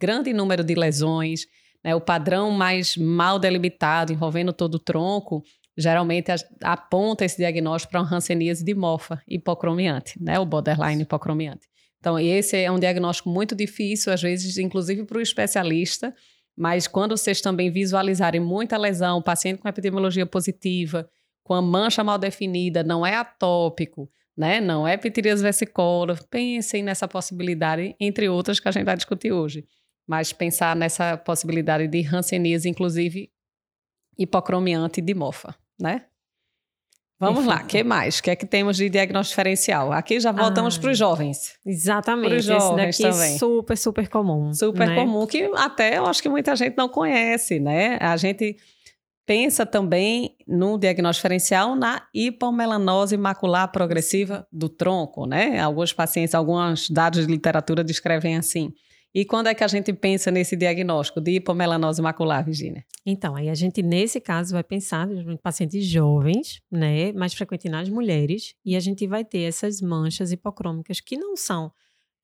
grande 0.00 0.32
número 0.32 0.64
de 0.64 0.74
lesões, 0.74 1.46
né? 1.84 1.94
o 1.94 2.00
padrão 2.00 2.50
mais 2.50 2.96
mal 2.96 3.38
delimitado, 3.38 4.12
envolvendo 4.12 4.52
todo 4.52 4.76
o 4.76 4.78
tronco, 4.78 5.42
geralmente 5.76 6.32
aponta 6.62 7.24
esse 7.24 7.36
diagnóstico 7.36 7.92
para 7.92 8.00
uma 8.00 8.16
hanseníase 8.16 8.64
dimorfa 8.64 9.22
hipocromiante, 9.28 10.20
né? 10.20 10.38
o 10.40 10.46
borderline 10.46 11.02
hipocromiante. 11.02 11.68
Então, 12.00 12.18
esse 12.18 12.56
é 12.56 12.68
um 12.68 12.80
diagnóstico 12.80 13.28
muito 13.28 13.54
difícil, 13.54 14.12
às 14.12 14.20
vezes, 14.20 14.58
inclusive 14.58 15.04
para 15.04 15.18
o 15.18 15.20
especialista, 15.20 16.12
mas 16.56 16.86
quando 16.86 17.16
vocês 17.16 17.40
também 17.40 17.70
visualizarem 17.70 18.40
muita 18.40 18.76
lesão, 18.76 19.22
paciente 19.22 19.60
com 19.60 19.68
epidemiologia 19.68 20.26
positiva, 20.26 21.08
com 21.42 21.54
a 21.54 21.62
mancha 21.62 22.04
mal 22.04 22.18
definida, 22.18 22.82
não 22.82 23.04
é 23.04 23.14
atópico, 23.14 24.10
né? 24.36 24.60
Não 24.60 24.86
é 24.86 24.96
pitiríase 24.96 25.42
versicolor. 25.42 26.18
Pensem 26.28 26.82
nessa 26.82 27.08
possibilidade, 27.08 27.96
entre 27.98 28.28
outras 28.28 28.60
que 28.60 28.68
a 28.68 28.70
gente 28.70 28.84
vai 28.84 28.96
discutir 28.96 29.32
hoje. 29.32 29.66
Mas 30.06 30.32
pensar 30.32 30.76
nessa 30.76 31.16
possibilidade 31.16 31.88
de 31.88 32.06
hanseníase, 32.06 32.68
inclusive 32.68 33.30
hipocromiante 34.18 35.00
de 35.00 35.14
mofa, 35.14 35.54
né? 35.80 36.06
Vamos 37.26 37.46
lá, 37.46 37.62
o 37.62 37.66
que 37.66 37.84
mais? 37.84 38.18
O 38.18 38.22
que 38.22 38.30
é 38.30 38.36
que 38.36 38.44
temos 38.44 38.76
de 38.76 38.90
diagnóstico 38.90 39.32
diferencial? 39.32 39.92
Aqui 39.92 40.18
já 40.18 40.32
voltamos 40.32 40.76
ah, 40.76 40.80
para 40.80 40.90
os 40.90 40.98
jovens. 40.98 41.54
Exatamente. 41.64 42.34
Os 42.34 42.44
jovens 42.44 42.88
Esse 42.88 43.02
daqui 43.02 43.14
também. 43.14 43.34
é 43.34 43.38
super, 43.38 43.78
super 43.78 44.08
comum. 44.08 44.52
Super 44.52 44.88
né? 44.88 44.94
comum, 44.96 45.26
que 45.26 45.50
até 45.54 45.98
eu 45.98 46.06
acho 46.06 46.20
que 46.20 46.28
muita 46.28 46.56
gente 46.56 46.76
não 46.76 46.88
conhece, 46.88 47.60
né? 47.60 47.96
A 48.00 48.16
gente 48.16 48.56
pensa 49.24 49.64
também 49.64 50.36
no 50.48 50.76
diagnóstico 50.76 51.20
diferencial 51.22 51.76
na 51.76 52.02
hipomelanose 52.12 53.16
macular 53.16 53.70
progressiva 53.70 54.46
do 54.52 54.68
tronco, 54.68 55.24
né? 55.24 55.60
Alguns 55.60 55.92
pacientes, 55.92 56.34
alguns 56.34 56.90
dados 56.90 57.24
de 57.24 57.32
literatura 57.32 57.84
descrevem 57.84 58.36
assim. 58.36 58.72
E 59.14 59.26
quando 59.26 59.48
é 59.48 59.54
que 59.54 59.62
a 59.62 59.68
gente 59.68 59.92
pensa 59.92 60.30
nesse 60.30 60.56
diagnóstico 60.56 61.20
de 61.20 61.32
hipomelanose 61.32 62.00
macular, 62.00 62.44
Virginia? 62.44 62.84
Então, 63.04 63.36
aí 63.36 63.50
a 63.50 63.54
gente, 63.54 63.82
nesse 63.82 64.20
caso, 64.20 64.54
vai 64.54 64.64
pensar 64.64 65.10
em 65.10 65.36
pacientes 65.36 65.84
jovens, 65.84 66.62
né? 66.70 67.12
Mais 67.12 67.34
frequente 67.34 67.68
nas 67.68 67.90
mulheres, 67.90 68.54
e 68.64 68.74
a 68.74 68.80
gente 68.80 69.06
vai 69.06 69.22
ter 69.22 69.42
essas 69.42 69.82
manchas 69.82 70.32
hipocrômicas 70.32 71.00
que 71.00 71.18
não 71.18 71.36
são 71.36 71.70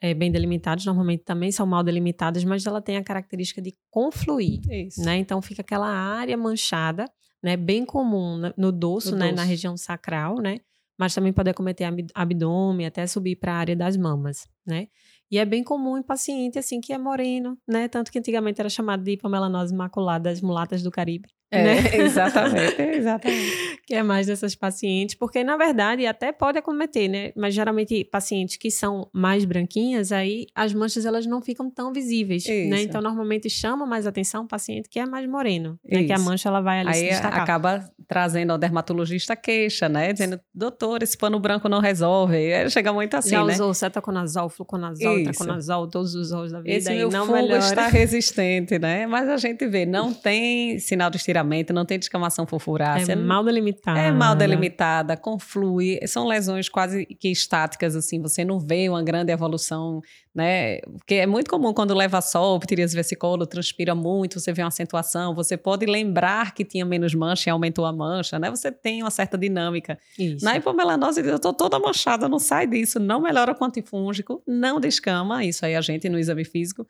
é, 0.00 0.14
bem 0.14 0.30
delimitadas, 0.30 0.86
normalmente 0.86 1.24
também 1.24 1.52
são 1.52 1.66
mal 1.66 1.82
delimitadas, 1.82 2.44
mas 2.44 2.64
ela 2.64 2.80
tem 2.80 2.96
a 2.96 3.04
característica 3.04 3.60
de 3.60 3.76
confluir. 3.90 4.60
Isso. 4.70 5.02
Né? 5.02 5.18
Então 5.18 5.42
fica 5.42 5.60
aquela 5.60 5.88
área 5.88 6.36
manchada, 6.36 7.04
né? 7.42 7.56
Bem 7.56 7.84
comum 7.84 8.40
no 8.56 8.72
dorso, 8.72 9.12
no 9.12 9.18
né? 9.18 9.26
Dorso. 9.26 9.36
Na 9.36 9.42
região 9.42 9.76
sacral, 9.76 10.36
né? 10.36 10.60
Mas 10.96 11.14
também 11.14 11.32
pode 11.32 11.50
acometer 11.50 11.86
abdômen, 12.14 12.86
até 12.86 13.06
subir 13.06 13.36
para 13.36 13.52
a 13.52 13.56
área 13.56 13.76
das 13.76 13.96
mamas, 13.96 14.48
né? 14.66 14.88
E 15.30 15.38
é 15.38 15.44
bem 15.44 15.62
comum 15.62 15.98
em 15.98 16.02
paciente, 16.02 16.58
assim, 16.58 16.80
que 16.80 16.92
é 16.92 16.98
moreno, 16.98 17.58
né? 17.66 17.88
Tanto 17.88 18.10
que 18.10 18.18
antigamente 18.18 18.60
era 18.60 18.68
chamado 18.70 19.02
de 19.02 19.12
hipomelanose 19.12 19.74
maculada 19.74 20.30
das 20.30 20.40
mulatas 20.40 20.82
do 20.82 20.90
Caribe. 20.90 21.28
É, 21.50 21.62
né? 21.62 21.96
exatamente, 22.04 22.80
exatamente. 22.80 23.78
que 23.86 23.94
é 23.94 24.02
mais 24.02 24.26
dessas 24.26 24.54
pacientes, 24.54 25.14
porque 25.14 25.42
na 25.42 25.56
verdade 25.56 26.04
até 26.06 26.30
pode 26.30 26.58
acometer, 26.58 27.08
né? 27.08 27.32
Mas 27.34 27.54
geralmente 27.54 28.04
pacientes 28.04 28.56
que 28.56 28.70
são 28.70 29.08
mais 29.12 29.44
branquinhas, 29.44 30.12
aí 30.12 30.46
as 30.54 30.74
manchas 30.74 31.06
elas 31.06 31.24
não 31.24 31.40
ficam 31.40 31.70
tão 31.70 31.92
visíveis, 31.92 32.46
né? 32.46 32.54
Isso. 32.54 32.70
né? 32.70 32.82
Então 32.82 33.00
normalmente 33.00 33.48
chama 33.48 33.86
mais 33.86 34.06
atenção 34.06 34.44
o 34.44 34.48
paciente 34.48 34.88
que 34.88 34.98
é 34.98 35.06
mais 35.06 35.26
moreno, 35.28 35.78
né? 35.84 36.04
Que 36.04 36.12
a 36.12 36.18
mancha 36.18 36.48
ela 36.48 36.60
vai 36.60 36.80
ali 36.80 36.90
aí 36.90 36.94
se 36.94 37.08
destacar. 37.08 37.40
acaba 37.40 37.90
trazendo 38.06 38.52
ao 38.52 38.58
dermatologista 38.58 39.36
queixa, 39.36 39.88
né? 39.88 40.12
Dizendo, 40.12 40.40
doutor, 40.54 41.02
esse 41.02 41.16
pano 41.16 41.38
branco 41.38 41.68
não 41.68 41.80
resolve. 41.80 42.36
Aí 42.36 42.70
chega 42.70 42.92
muito 42.92 43.14
assim, 43.14 43.30
Já 43.30 43.44
né? 43.44 43.54
usou 43.54 43.72
cetaconazol, 43.74 44.48
fluconazol, 44.48 45.22
taconazol, 45.24 45.88
todos 45.88 46.14
os 46.14 46.32
olhos 46.32 46.52
da 46.52 46.60
vida 46.60 46.76
esse 46.76 46.90
e 46.90 46.96
meu 46.96 47.10
não 47.10 47.26
melhora. 47.26 47.58
está 47.58 47.86
resistente, 47.88 48.78
né? 48.78 49.06
Mas 49.06 49.28
a 49.28 49.36
gente 49.36 49.66
vê, 49.66 49.84
não 49.84 50.12
tem 50.12 50.78
sinal 50.78 51.10
de 51.10 51.18
estiramento 51.38 51.72
não 51.72 51.84
tem 51.84 51.98
descamação 51.98 52.46
furfurácea. 52.46 53.12
É 53.12 53.16
mal 53.16 53.44
delimitada. 53.44 53.98
É 53.98 54.10
mal 54.10 54.34
delimitada, 54.34 55.16
conflui. 55.16 55.98
São 56.06 56.26
lesões 56.26 56.68
quase 56.68 57.06
que 57.06 57.28
estáticas, 57.28 57.94
assim. 57.94 58.20
Você 58.20 58.44
não 58.44 58.58
vê 58.58 58.88
uma 58.88 59.02
grande 59.02 59.32
evolução, 59.32 60.02
né? 60.34 60.78
Porque 60.80 61.14
é 61.14 61.26
muito 61.26 61.50
comum 61.50 61.72
quando 61.72 61.94
leva 61.94 62.20
sol, 62.20 62.58
ptiríase 62.58 62.94
versicolor, 62.94 63.46
transpira 63.46 63.94
muito, 63.94 64.40
você 64.40 64.52
vê 64.52 64.62
uma 64.62 64.68
acentuação. 64.68 65.34
Você 65.34 65.56
pode 65.56 65.86
lembrar 65.86 66.54
que 66.54 66.64
tinha 66.64 66.84
menos 66.84 67.14
mancha 67.14 67.48
e 67.48 67.52
aumentou 67.52 67.84
a 67.84 67.92
mancha, 67.92 68.38
né? 68.38 68.50
Você 68.50 68.70
tem 68.70 69.02
uma 69.02 69.10
certa 69.10 69.38
dinâmica. 69.38 69.98
Isso. 70.18 70.44
Na 70.44 70.56
hipomelanose, 70.56 71.20
eu 71.20 71.38
tô 71.38 71.52
toda 71.52 71.78
manchada, 71.78 72.28
não 72.28 72.38
sai 72.38 72.66
disso. 72.66 72.98
Não 72.98 73.20
melhora 73.20 73.54
com 73.54 73.64
antifúngico, 73.64 74.42
não 74.46 74.80
descama. 74.80 75.44
Isso 75.44 75.64
aí 75.64 75.74
a 75.74 75.80
gente 75.80 76.08
no 76.08 76.18
exame 76.18 76.44
físico 76.44 76.86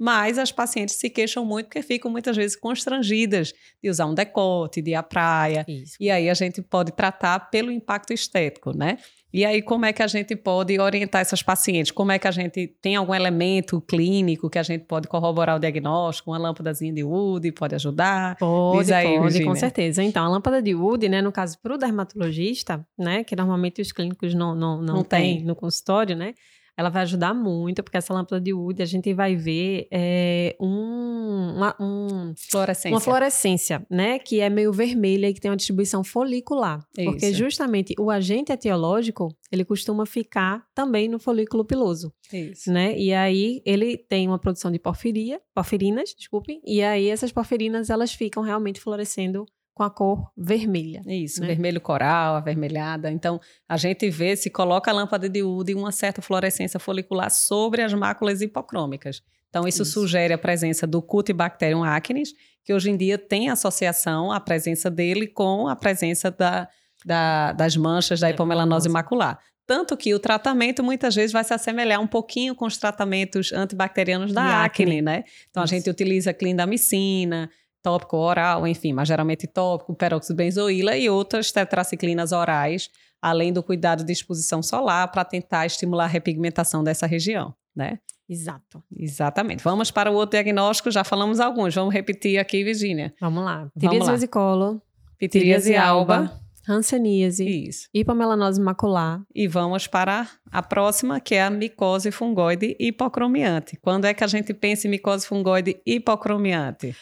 mas 0.00 0.38
as 0.38 0.50
pacientes 0.50 0.94
se 0.94 1.10
queixam 1.10 1.44
muito 1.44 1.66
porque 1.66 1.82
ficam 1.82 2.10
muitas 2.10 2.34
vezes 2.34 2.56
constrangidas 2.56 3.52
de 3.82 3.90
usar 3.90 4.06
um 4.06 4.14
decote, 4.14 4.80
de 4.80 4.92
ir 4.92 4.94
à 4.94 5.02
praia. 5.02 5.62
Isso. 5.68 5.96
E 6.00 6.10
aí 6.10 6.30
a 6.30 6.32
gente 6.32 6.62
pode 6.62 6.90
tratar 6.92 7.38
pelo 7.50 7.70
impacto 7.70 8.10
estético, 8.14 8.74
né? 8.74 8.96
E 9.32 9.44
aí, 9.44 9.60
como 9.60 9.84
é 9.84 9.92
que 9.92 10.02
a 10.02 10.06
gente 10.06 10.34
pode 10.34 10.76
orientar 10.80 11.20
essas 11.20 11.42
pacientes? 11.42 11.92
Como 11.92 12.10
é 12.10 12.18
que 12.18 12.26
a 12.26 12.30
gente 12.30 12.66
tem 12.80 12.96
algum 12.96 13.14
elemento 13.14 13.80
clínico 13.82 14.48
que 14.48 14.58
a 14.58 14.62
gente 14.62 14.86
pode 14.86 15.06
corroborar 15.06 15.56
o 15.56 15.60
diagnóstico? 15.60 16.30
Uma 16.30 16.38
lâmpadazinha 16.38 16.92
de 16.92 17.04
Wood 17.04 17.52
pode 17.52 17.74
ajudar? 17.74 18.36
Pode, 18.36 18.92
aí, 18.92 19.06
pode, 19.06 19.22
Virginia. 19.24 19.46
com 19.46 19.54
certeza. 19.54 20.02
Então, 20.02 20.24
a 20.24 20.28
lâmpada 20.28 20.62
de 20.62 20.74
Wood, 20.74 21.08
né, 21.10 21.20
no 21.20 21.30
caso, 21.30 21.58
para 21.62 21.74
o 21.74 21.78
dermatologista, 21.78 22.84
né, 22.98 23.22
que 23.22 23.36
normalmente 23.36 23.82
os 23.82 23.92
clínicos 23.92 24.34
não, 24.34 24.54
não, 24.54 24.82
não, 24.82 24.94
não 24.94 25.04
têm 25.04 25.36
tem. 25.36 25.44
no 25.44 25.54
consultório, 25.54 26.16
né? 26.16 26.34
Ela 26.76 26.88
vai 26.88 27.02
ajudar 27.02 27.34
muito, 27.34 27.82
porque 27.82 27.96
essa 27.96 28.12
lâmpada 28.12 28.40
de 28.40 28.52
Wood 28.52 28.82
a 28.82 28.86
gente 28.86 29.12
vai 29.12 29.36
ver 29.36 29.88
é, 29.90 30.56
um, 30.60 31.54
uma, 31.56 31.76
um, 31.80 32.34
fluorescência. 32.36 32.90
uma 32.90 33.00
fluorescência, 33.00 33.86
né? 33.90 34.18
Que 34.18 34.40
é 34.40 34.48
meio 34.48 34.72
vermelha 34.72 35.28
e 35.28 35.34
que 35.34 35.40
tem 35.40 35.50
uma 35.50 35.56
distribuição 35.56 36.02
folicular. 36.02 36.84
Isso. 36.96 37.10
Porque 37.10 37.32
justamente 37.32 37.94
o 37.98 38.10
agente 38.10 38.52
etiológico, 38.52 39.28
ele 39.50 39.64
costuma 39.64 40.06
ficar 40.06 40.64
também 40.74 41.08
no 41.08 41.18
folículo 41.18 41.64
piloso. 41.64 42.12
Isso. 42.32 42.72
Né? 42.72 42.96
E 42.98 43.12
aí 43.12 43.60
ele 43.64 43.96
tem 43.96 44.26
uma 44.26 44.38
produção 44.38 44.70
de 44.70 44.78
porfiria, 44.78 45.40
porfirinas, 45.54 46.14
desculpem, 46.16 46.60
e 46.64 46.82
aí 46.82 47.08
essas 47.08 47.32
porfirinas 47.32 47.90
elas 47.90 48.12
ficam 48.12 48.42
realmente 48.42 48.80
florescendo 48.80 49.44
com 49.80 49.84
a 49.84 49.90
cor 49.90 50.30
vermelha. 50.36 51.00
Isso, 51.06 51.40
né? 51.40 51.46
vermelho 51.46 51.80
coral, 51.80 52.34
avermelhada. 52.34 53.10
Então, 53.10 53.40
a 53.66 53.78
gente 53.78 54.10
vê 54.10 54.36
se 54.36 54.50
coloca 54.50 54.90
a 54.90 54.94
lâmpada 54.94 55.26
de 55.26 55.42
Wood 55.42 55.72
e 55.72 55.74
uma 55.74 55.90
certa 55.90 56.20
fluorescência 56.20 56.78
folicular 56.78 57.30
sobre 57.30 57.80
as 57.80 57.94
máculas 57.94 58.42
hipocrômicas. 58.42 59.22
Então, 59.48 59.66
isso, 59.66 59.82
isso. 59.82 59.92
sugere 59.92 60.34
a 60.34 60.38
presença 60.38 60.86
do 60.86 61.00
Cutibacterium 61.00 61.82
acnes, 61.82 62.34
que 62.62 62.74
hoje 62.74 62.90
em 62.90 62.96
dia 62.96 63.16
tem 63.16 63.48
associação, 63.48 64.30
a 64.30 64.38
presença 64.38 64.90
dele 64.90 65.26
com 65.26 65.66
a 65.66 65.74
presença 65.74 66.30
da, 66.30 66.68
da, 67.02 67.52
das 67.52 67.74
manchas 67.74 68.20
da 68.20 68.28
hipomelanose 68.28 68.90
macular. 68.90 69.38
Tanto 69.66 69.96
que 69.96 70.12
o 70.12 70.18
tratamento 70.18 70.84
muitas 70.84 71.14
vezes 71.14 71.32
vai 71.32 71.42
se 71.42 71.54
assemelhar 71.54 72.02
um 72.02 72.06
pouquinho 72.06 72.54
com 72.54 72.66
os 72.66 72.76
tratamentos 72.76 73.50
antibacterianos 73.50 74.30
da 74.30 74.62
acne, 74.62 74.84
acne, 74.84 75.00
né? 75.00 75.24
Então, 75.48 75.64
Isso. 75.64 75.74
a 75.74 75.78
gente 75.78 75.88
utiliza 75.88 76.34
clindamicina, 76.34 77.48
tópico 77.82 78.16
oral, 78.16 78.66
enfim, 78.66 78.92
mas 78.92 79.08
geralmente 79.08 79.46
tópico, 79.46 79.94
peróxido 79.94 80.34
de 80.34 80.44
benzoíla 80.44 80.96
e 80.96 81.08
outras 81.08 81.50
tetraciclinas 81.50 82.32
orais, 82.32 82.90
além 83.20 83.52
do 83.52 83.62
cuidado 83.62 84.04
de 84.04 84.12
exposição 84.12 84.62
solar 84.62 85.10
para 85.10 85.24
tentar 85.24 85.66
estimular 85.66 86.04
a 86.04 86.08
repigmentação 86.08 86.82
dessa 86.82 87.06
região, 87.06 87.54
né? 87.74 87.98
Exato. 88.28 88.82
Exatamente. 88.96 89.62
Vamos 89.64 89.90
para 89.90 90.10
o 90.10 90.14
outro 90.14 90.32
diagnóstico, 90.32 90.90
já 90.90 91.02
falamos 91.02 91.40
alguns, 91.40 91.74
vamos 91.74 91.92
repetir 91.92 92.38
aqui, 92.38 92.62
Virginia. 92.62 93.12
Vamos 93.20 93.44
lá. 93.44 93.68
Pitiríase 93.74 94.10
vesicolo, 94.10 94.80
pitiríase 95.18 95.74
alba, 95.74 96.40
hanseníase, 96.68 97.44
Isso. 97.44 97.88
hipomelanose 97.92 98.60
macular. 98.60 99.22
E 99.34 99.48
vamos 99.48 99.88
para 99.88 100.28
a 100.50 100.62
próxima, 100.62 101.18
que 101.18 101.34
é 101.34 101.42
a 101.42 101.50
micose 101.50 102.12
fungoide 102.12 102.76
hipocromiante. 102.78 103.76
Quando 103.76 104.04
é 104.04 104.14
que 104.14 104.22
a 104.22 104.28
gente 104.28 104.54
pensa 104.54 104.86
em 104.86 104.90
micose 104.90 105.26
fungoide 105.26 105.82
hipocromiante? 105.84 106.94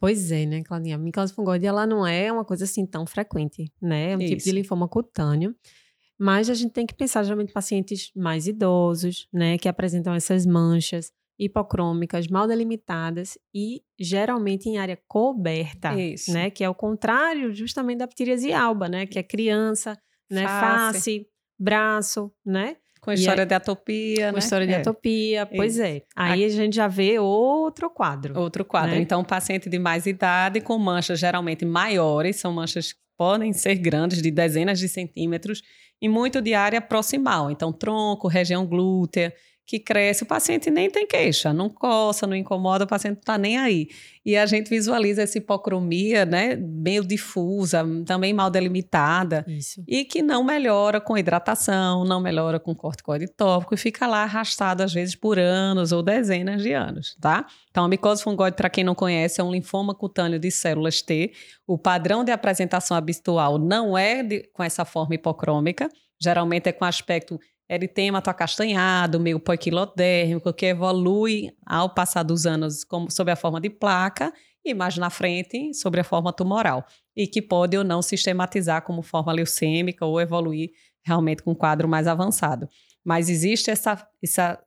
Pois 0.00 0.30
é, 0.30 0.44
né, 0.44 0.62
Claudinha? 0.62 0.96
A 0.96 0.98
micose 0.98 1.32
fungoide, 1.32 1.66
ela 1.66 1.86
não 1.86 2.06
é 2.06 2.30
uma 2.30 2.44
coisa 2.44 2.64
assim 2.64 2.84
tão 2.84 3.06
frequente, 3.06 3.72
né? 3.80 4.12
É 4.12 4.16
um 4.16 4.20
Isso. 4.20 4.32
tipo 4.32 4.44
de 4.44 4.52
linfoma 4.52 4.88
cutâneo. 4.88 5.54
Mas 6.18 6.48
a 6.48 6.54
gente 6.54 6.72
tem 6.72 6.86
que 6.86 6.94
pensar 6.94 7.22
geralmente 7.22 7.50
em 7.50 7.54
pacientes 7.54 8.10
mais 8.14 8.46
idosos, 8.46 9.28
né, 9.32 9.58
que 9.58 9.68
apresentam 9.68 10.14
essas 10.14 10.46
manchas 10.46 11.10
hipocrômicas, 11.38 12.28
mal 12.28 12.46
delimitadas 12.46 13.36
e 13.52 13.82
geralmente 13.98 14.68
em 14.68 14.78
área 14.78 14.96
coberta, 15.08 15.92
Isso. 16.00 16.32
né, 16.32 16.50
que 16.50 16.62
é 16.62 16.68
o 16.68 16.74
contrário 16.74 17.52
justamente 17.52 17.98
da 17.98 18.06
ptiríase 18.06 18.52
alba, 18.52 18.88
né, 18.88 19.06
que 19.06 19.18
é 19.18 19.22
criança, 19.22 19.98
né, 20.30 20.46
face, 20.46 20.92
face 20.94 21.26
braço, 21.58 22.32
né? 22.44 22.76
Com 23.04 23.10
a 23.10 23.14
história 23.14 23.42
aí, 23.42 23.46
de 23.46 23.54
atopia, 23.54 24.28
com 24.28 24.32
né? 24.32 24.38
história 24.38 24.66
de 24.66 24.72
é. 24.72 24.76
atopia, 24.76 25.44
pois 25.44 25.74
Isso. 25.74 25.82
é. 25.82 26.00
Aí 26.16 26.42
a... 26.42 26.46
a 26.46 26.48
gente 26.48 26.74
já 26.74 26.88
vê 26.88 27.18
outro 27.18 27.90
quadro. 27.90 28.38
Outro 28.40 28.64
quadro. 28.64 28.92
Né? 28.92 29.02
Então, 29.02 29.22
paciente 29.22 29.68
de 29.68 29.78
mais 29.78 30.06
idade 30.06 30.62
com 30.62 30.78
manchas 30.78 31.20
geralmente 31.20 31.66
maiores, 31.66 32.36
são 32.36 32.50
manchas 32.50 32.94
que 32.94 32.98
podem 33.14 33.52
ser 33.52 33.74
grandes, 33.74 34.22
de 34.22 34.30
dezenas 34.30 34.78
de 34.78 34.88
centímetros, 34.88 35.60
e 36.00 36.08
muito 36.08 36.40
de 36.40 36.54
área 36.54 36.80
proximal, 36.80 37.50
então 37.50 37.72
tronco, 37.72 38.26
região 38.26 38.66
glútea, 38.66 39.34
que 39.66 39.78
cresce, 39.78 40.24
o 40.24 40.26
paciente 40.26 40.70
nem 40.70 40.90
tem 40.90 41.06
queixa, 41.06 41.52
não 41.52 41.70
coça, 41.70 42.26
não 42.26 42.36
incomoda, 42.36 42.84
o 42.84 42.86
paciente 42.86 43.14
não 43.14 43.20
está 43.20 43.38
nem 43.38 43.56
aí. 43.56 43.88
E 44.24 44.36
a 44.36 44.44
gente 44.46 44.68
visualiza 44.68 45.22
essa 45.22 45.38
hipocromia, 45.38 46.24
né, 46.24 46.56
meio 46.56 47.04
difusa, 47.04 47.84
também 48.06 48.32
mal 48.32 48.50
delimitada, 48.50 49.44
Isso. 49.48 49.82
e 49.86 50.04
que 50.04 50.22
não 50.22 50.44
melhora 50.44 51.00
com 51.00 51.16
hidratação, 51.16 52.04
não 52.04 52.20
melhora 52.20 52.60
com 52.60 52.74
corticoide 52.74 53.26
tópico 53.28 53.74
e 53.74 53.76
fica 53.76 54.06
lá 54.06 54.22
arrastado 54.22 54.82
às 54.82 54.92
vezes 54.92 55.14
por 55.14 55.38
anos 55.38 55.92
ou 55.92 56.02
dezenas 56.02 56.62
de 56.62 56.72
anos, 56.72 57.16
tá? 57.20 57.46
Então, 57.70 57.84
a 57.84 57.88
micose 57.88 58.22
fungoide, 58.22 58.56
para 58.56 58.70
quem 58.70 58.84
não 58.84 58.94
conhece, 58.94 59.40
é 59.40 59.44
um 59.44 59.50
linfoma 59.50 59.94
cutâneo 59.94 60.38
de 60.38 60.50
células 60.50 61.02
T. 61.02 61.32
O 61.66 61.78
padrão 61.78 62.22
de 62.22 62.30
apresentação 62.30 62.96
habitual 62.96 63.58
não 63.58 63.96
é 63.96 64.22
de, 64.22 64.48
com 64.52 64.62
essa 64.62 64.84
forma 64.84 65.14
hipocrômica, 65.14 65.88
geralmente 66.20 66.68
é 66.68 66.72
com 66.72 66.84
aspecto 66.84 67.38
eritemato 67.68 68.28
acastanhado, 68.28 69.18
meio 69.18 69.40
poiquilodérmico, 69.40 70.52
que 70.52 70.66
evolui 70.66 71.50
ao 71.64 71.94
passar 71.94 72.22
dos 72.22 72.46
anos 72.46 72.84
como, 72.84 73.10
sob 73.10 73.30
a 73.30 73.36
forma 73.36 73.60
de 73.60 73.70
placa 73.70 74.32
e 74.64 74.74
mais 74.74 74.96
na 74.96 75.10
frente 75.10 75.74
sobre 75.74 76.00
a 76.00 76.04
forma 76.04 76.32
tumoral, 76.32 76.84
e 77.14 77.26
que 77.26 77.42
pode 77.42 77.76
ou 77.76 77.84
não 77.84 78.00
sistematizar 78.00 78.82
como 78.82 79.02
forma 79.02 79.32
leucêmica 79.32 80.06
ou 80.06 80.20
evoluir 80.20 80.70
realmente 81.02 81.42
com 81.42 81.52
um 81.52 81.54
quadro 81.54 81.86
mais 81.86 82.06
avançado. 82.06 82.68
Mas 83.04 83.28
existe 83.28 83.70
essa, 83.70 84.08
essa 84.22 84.58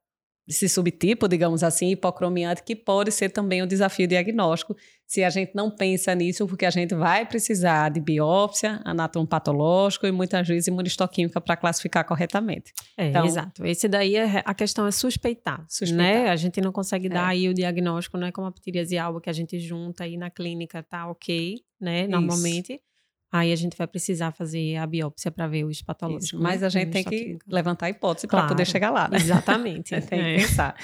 esse 0.47 0.69
subtipo, 0.69 1.27
digamos 1.27 1.61
assim, 1.61 1.89
hipocromiante, 1.91 2.63
que 2.63 2.75
pode 2.75 3.11
ser 3.11 3.29
também 3.29 3.61
um 3.61 3.67
desafio 3.67 4.07
diagnóstico 4.07 4.75
se 5.05 5.23
a 5.23 5.29
gente 5.29 5.51
não 5.55 5.71
pensa 5.71 6.13
nisso, 6.13 6.45
porque 6.47 6.65
a 6.65 6.69
gente 6.69 6.93
vai 6.93 7.25
precisar 7.25 7.89
de 7.89 7.99
biópsia, 7.99 8.81
anatomopatológico 8.83 10.05
e 10.05 10.11
muitas 10.11 10.47
vezes 10.47 10.67
imunistoquímica 10.67 11.39
para 11.39 11.55
classificar 11.55 12.05
corretamente. 12.05 12.73
É, 12.97 13.07
então, 13.07 13.25
exato. 13.25 13.65
Esse 13.65 13.87
daí 13.87 14.15
é, 14.15 14.43
a 14.45 14.53
questão 14.53 14.85
é 14.85 14.91
suspeitar, 14.91 15.65
suspeitar. 15.69 15.97
né? 15.97 16.29
A 16.29 16.35
gente 16.35 16.59
não 16.59 16.73
consegue 16.73 17.07
dar 17.07 17.27
é. 17.27 17.31
aí 17.31 17.49
o 17.49 17.53
diagnóstico, 17.53 18.17
não 18.17 18.27
é 18.27 18.31
como 18.31 18.47
a 18.47 18.51
ptiríase 18.51 18.97
alba 18.97 19.21
que 19.21 19.29
a 19.29 19.33
gente 19.33 19.57
junta 19.59 20.03
aí 20.03 20.17
na 20.17 20.29
clínica, 20.29 20.83
tá 20.83 21.09
ok, 21.09 21.55
né? 21.79 22.07
Normalmente. 22.07 22.73
Isso. 22.73 22.87
Aí 23.31 23.51
a 23.51 23.55
gente 23.55 23.77
vai 23.77 23.85
precisar 23.87 24.31
fazer 24.31 24.77
a 24.77 24.87
biópsia 24.87 25.29
para 25.29 25.47
ver 25.47 25.65
os 25.65 25.81
patológicos. 25.81 26.33
Né? 26.33 26.39
Mas 26.41 26.63
a 26.63 26.69
gente 26.69 26.91
tem 26.91 27.03
que 27.03 27.37
levantar 27.47 27.87
a 27.87 27.89
hipótese 27.89 28.25
claro, 28.25 28.47
para 28.47 28.55
poder 28.55 28.65
chegar 28.65 28.89
lá, 28.89 29.09
né? 29.09 29.17
Exatamente. 29.17 29.89
tem 30.07 30.19
é. 30.19 30.35
que 30.35 30.41
pensar. 30.41 30.75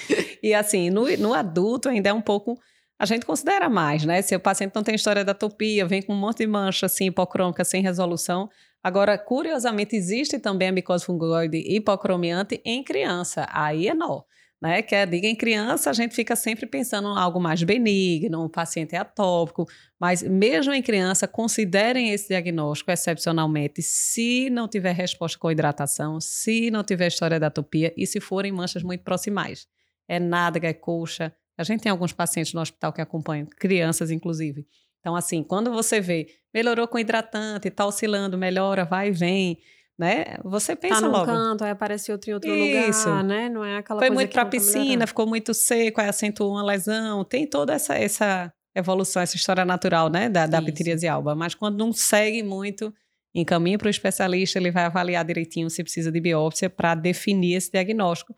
E 0.42 0.52
assim, 0.52 0.90
no, 0.90 1.04
no 1.16 1.32
adulto 1.32 1.88
ainda 1.88 2.10
é 2.10 2.12
um 2.12 2.20
pouco 2.20 2.58
a 2.98 3.06
gente 3.06 3.26
considera 3.26 3.68
mais, 3.68 4.04
né? 4.04 4.22
Se 4.22 4.36
o 4.36 4.40
paciente 4.40 4.72
não 4.74 4.82
tem 4.82 4.94
história 4.94 5.24
da 5.24 5.32
atopia, 5.32 5.84
vem 5.84 6.00
com 6.00 6.12
um 6.12 6.18
monte 6.18 6.38
de 6.38 6.46
mancha 6.46 6.86
assim, 6.86 7.06
hipocrômica 7.06 7.64
sem 7.64 7.82
resolução. 7.82 8.48
Agora, 8.82 9.18
curiosamente, 9.18 9.96
existe 9.96 10.38
também 10.38 10.68
a 10.68 10.72
micose 10.72 11.04
fungoide 11.04 11.58
hipocromiante 11.58 12.60
em 12.64 12.84
criança. 12.84 13.46
Aí 13.50 13.88
é 13.88 13.94
nó 13.94 14.22
né? 14.64 14.80
Que 14.80 14.94
é, 14.94 15.04
diga 15.04 15.26
em 15.26 15.36
criança, 15.36 15.90
a 15.90 15.92
gente 15.92 16.14
fica 16.14 16.34
sempre 16.34 16.64
pensando 16.64 17.06
em 17.06 17.18
algo 17.18 17.38
mais 17.38 17.62
benigno, 17.62 18.42
um 18.42 18.48
paciente 18.48 18.96
atópico, 18.96 19.68
mas 20.00 20.22
mesmo 20.22 20.72
em 20.72 20.80
criança, 20.80 21.28
considerem 21.28 22.12
esse 22.12 22.28
diagnóstico 22.28 22.90
excepcionalmente 22.90 23.82
se 23.82 24.48
não 24.48 24.66
tiver 24.66 24.94
resposta 24.94 25.38
com 25.38 25.50
hidratação, 25.50 26.18
se 26.18 26.70
não 26.70 26.82
tiver 26.82 27.08
história 27.08 27.38
da 27.38 27.48
atopia 27.48 27.92
e 27.94 28.06
se 28.06 28.20
forem 28.22 28.52
manchas 28.52 28.82
muito 28.82 29.04
proximais. 29.04 29.68
É 30.08 30.18
nádega, 30.18 30.68
é 30.68 30.72
coxa. 30.72 31.30
A 31.58 31.62
gente 31.62 31.82
tem 31.82 31.92
alguns 31.92 32.14
pacientes 32.14 32.54
no 32.54 32.62
hospital 32.62 32.90
que 32.90 33.02
acompanham, 33.02 33.46
crianças 33.46 34.10
inclusive. 34.10 34.66
Então, 34.98 35.14
assim, 35.14 35.42
quando 35.42 35.70
você 35.70 36.00
vê, 36.00 36.26
melhorou 36.54 36.88
com 36.88 36.98
hidratante, 36.98 37.68
está 37.68 37.84
oscilando, 37.84 38.38
melhora, 38.38 38.86
vai 38.86 39.08
e 39.08 39.12
vem 39.12 39.58
né? 39.98 40.24
Você 40.44 40.74
pensa 40.74 41.00
tá 41.00 41.00
num 41.02 41.12
logo. 41.12 41.26
canto, 41.26 41.64
aí 41.64 41.70
aparece 41.70 42.10
outro 42.10 42.30
em 42.30 42.34
outro 42.34 42.50
Isso. 42.50 43.08
lugar, 43.08 43.24
né? 43.24 43.48
Não 43.48 43.64
é 43.64 43.78
aquela 43.78 44.00
Foi 44.00 44.08
coisa 44.08 44.20
muito 44.20 44.32
para 44.32 44.44
tá 44.44 44.50
piscina, 44.50 45.06
ficou 45.06 45.26
muito 45.26 45.54
seco, 45.54 46.00
aí 46.00 46.08
acentuou 46.08 46.52
uma 46.52 46.64
lesão. 46.64 47.24
Tem 47.24 47.46
toda 47.46 47.74
essa, 47.74 47.94
essa 47.94 48.52
evolução, 48.74 49.22
essa 49.22 49.36
história 49.36 49.64
natural, 49.64 50.10
né? 50.10 50.28
Da, 50.28 50.46
da 50.46 50.60
pitiríase 50.60 51.06
alba. 51.06 51.34
Mas 51.34 51.54
quando 51.54 51.78
não 51.78 51.92
segue 51.92 52.42
muito, 52.42 52.92
encaminha 53.34 53.78
para 53.78 53.86
o 53.86 53.90
especialista, 53.90 54.58
ele 54.58 54.70
vai 54.70 54.84
avaliar 54.84 55.24
direitinho 55.24 55.70
se 55.70 55.82
precisa 55.82 56.10
de 56.10 56.20
biópsia 56.20 56.68
para 56.68 56.94
definir 56.94 57.54
esse 57.54 57.70
diagnóstico. 57.70 58.34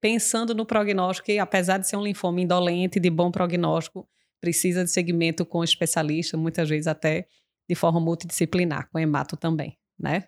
Pensando 0.00 0.54
no 0.54 0.66
prognóstico, 0.66 1.26
que 1.26 1.38
apesar 1.38 1.78
de 1.78 1.88
ser 1.88 1.96
um 1.96 2.02
linfoma 2.02 2.40
indolente, 2.40 3.00
de 3.00 3.10
bom 3.10 3.30
prognóstico, 3.30 4.08
precisa 4.40 4.84
de 4.84 4.90
segmento 4.90 5.46
com 5.46 5.64
especialista, 5.64 6.36
muitas 6.36 6.68
vezes 6.68 6.86
até 6.86 7.26
de 7.68 7.74
forma 7.74 7.98
multidisciplinar, 7.98 8.88
com 8.90 8.98
hemato 8.98 9.36
também, 9.36 9.76
né? 9.98 10.24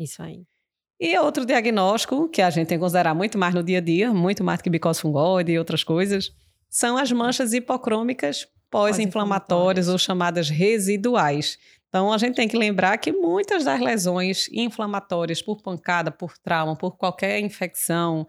Isso 0.00 0.22
aí. 0.22 0.46
E 0.98 1.16
outro 1.18 1.44
diagnóstico 1.44 2.28
que 2.28 2.42
a 2.42 2.50
gente 2.50 2.68
tem 2.68 2.78
que 2.78 2.82
considerar 2.82 3.14
muito 3.14 3.38
mais 3.38 3.54
no 3.54 3.62
dia 3.62 3.78
a 3.78 3.80
dia, 3.80 4.12
muito 4.12 4.42
mais 4.42 4.60
que 4.60 4.70
bicose 4.70 5.00
fungoide 5.00 5.52
e 5.52 5.58
outras 5.58 5.84
coisas, 5.84 6.30
são 6.68 6.96
as 6.96 7.12
manchas 7.12 7.52
hipocrômicas 7.52 8.46
pós-inflamatórias 8.70 9.88
ou 9.88 9.98
chamadas 9.98 10.48
residuais. 10.48 11.58
Então, 11.88 12.12
a 12.12 12.18
gente 12.18 12.36
tem 12.36 12.46
que 12.46 12.56
lembrar 12.56 12.96
que 12.98 13.12
muitas 13.12 13.64
das 13.64 13.80
lesões 13.80 14.48
inflamatórias 14.52 15.42
por 15.42 15.60
pancada, 15.60 16.10
por 16.10 16.38
trauma, 16.38 16.76
por 16.76 16.96
qualquer 16.96 17.40
infecção, 17.40 18.26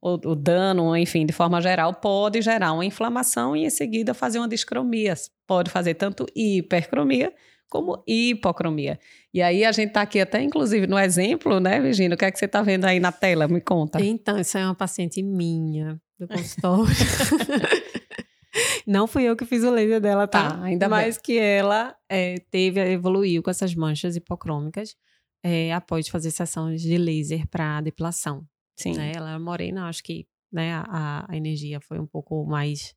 o, 0.00 0.12
o 0.30 0.34
dano, 0.36 0.96
enfim, 0.96 1.26
de 1.26 1.32
forma 1.32 1.60
geral, 1.60 1.92
pode 1.94 2.40
gerar 2.40 2.72
uma 2.72 2.84
inflamação 2.84 3.56
e, 3.56 3.64
em 3.64 3.70
seguida, 3.70 4.14
fazer 4.14 4.38
uma 4.38 4.48
discromia. 4.48 5.14
Pode 5.46 5.70
fazer 5.70 5.94
tanto 5.94 6.24
hipercromia 6.36 7.32
como 7.68 8.02
hipocromia. 8.06 8.98
E 9.32 9.42
aí 9.42 9.64
a 9.64 9.72
gente 9.72 9.88
está 9.88 10.02
aqui 10.02 10.20
até, 10.20 10.42
inclusive, 10.42 10.86
no 10.86 10.98
exemplo, 10.98 11.58
né, 11.60 11.80
Virginia? 11.80 12.14
O 12.14 12.18
que 12.18 12.24
é 12.24 12.30
que 12.30 12.38
você 12.38 12.44
está 12.44 12.62
vendo 12.62 12.84
aí 12.84 13.00
na 13.00 13.10
tela? 13.12 13.48
Me 13.48 13.60
conta. 13.60 14.00
Então, 14.00 14.38
isso 14.38 14.56
é 14.56 14.64
uma 14.64 14.74
paciente 14.74 15.22
minha 15.22 16.00
do 16.18 16.28
consultório. 16.28 16.94
Não 18.86 19.06
fui 19.06 19.24
eu 19.24 19.34
que 19.34 19.44
fiz 19.44 19.64
o 19.64 19.70
laser 19.70 20.00
dela, 20.00 20.28
tá? 20.28 20.50
tá 20.50 20.62
ainda 20.62 20.88
Mas 20.88 21.16
bem. 21.16 21.22
que 21.24 21.38
ela 21.38 21.96
é, 22.08 22.36
teve, 22.50 22.80
evoluiu 22.80 23.42
com 23.42 23.50
essas 23.50 23.74
manchas 23.74 24.14
hipocrômicas 24.14 24.94
é, 25.42 25.72
após 25.72 26.08
fazer 26.08 26.30
sessões 26.30 26.82
de 26.82 26.96
laser 26.96 27.48
para 27.48 27.80
depilação. 27.80 28.46
Sim. 28.76 28.94
Né? 28.94 29.12
Ela 29.14 29.30
era 29.30 29.38
morena, 29.38 29.88
acho 29.88 30.02
que 30.02 30.26
né, 30.52 30.74
a, 30.74 31.26
a 31.28 31.36
energia 31.36 31.80
foi 31.80 31.98
um 31.98 32.06
pouco 32.06 32.44
mais 32.46 32.94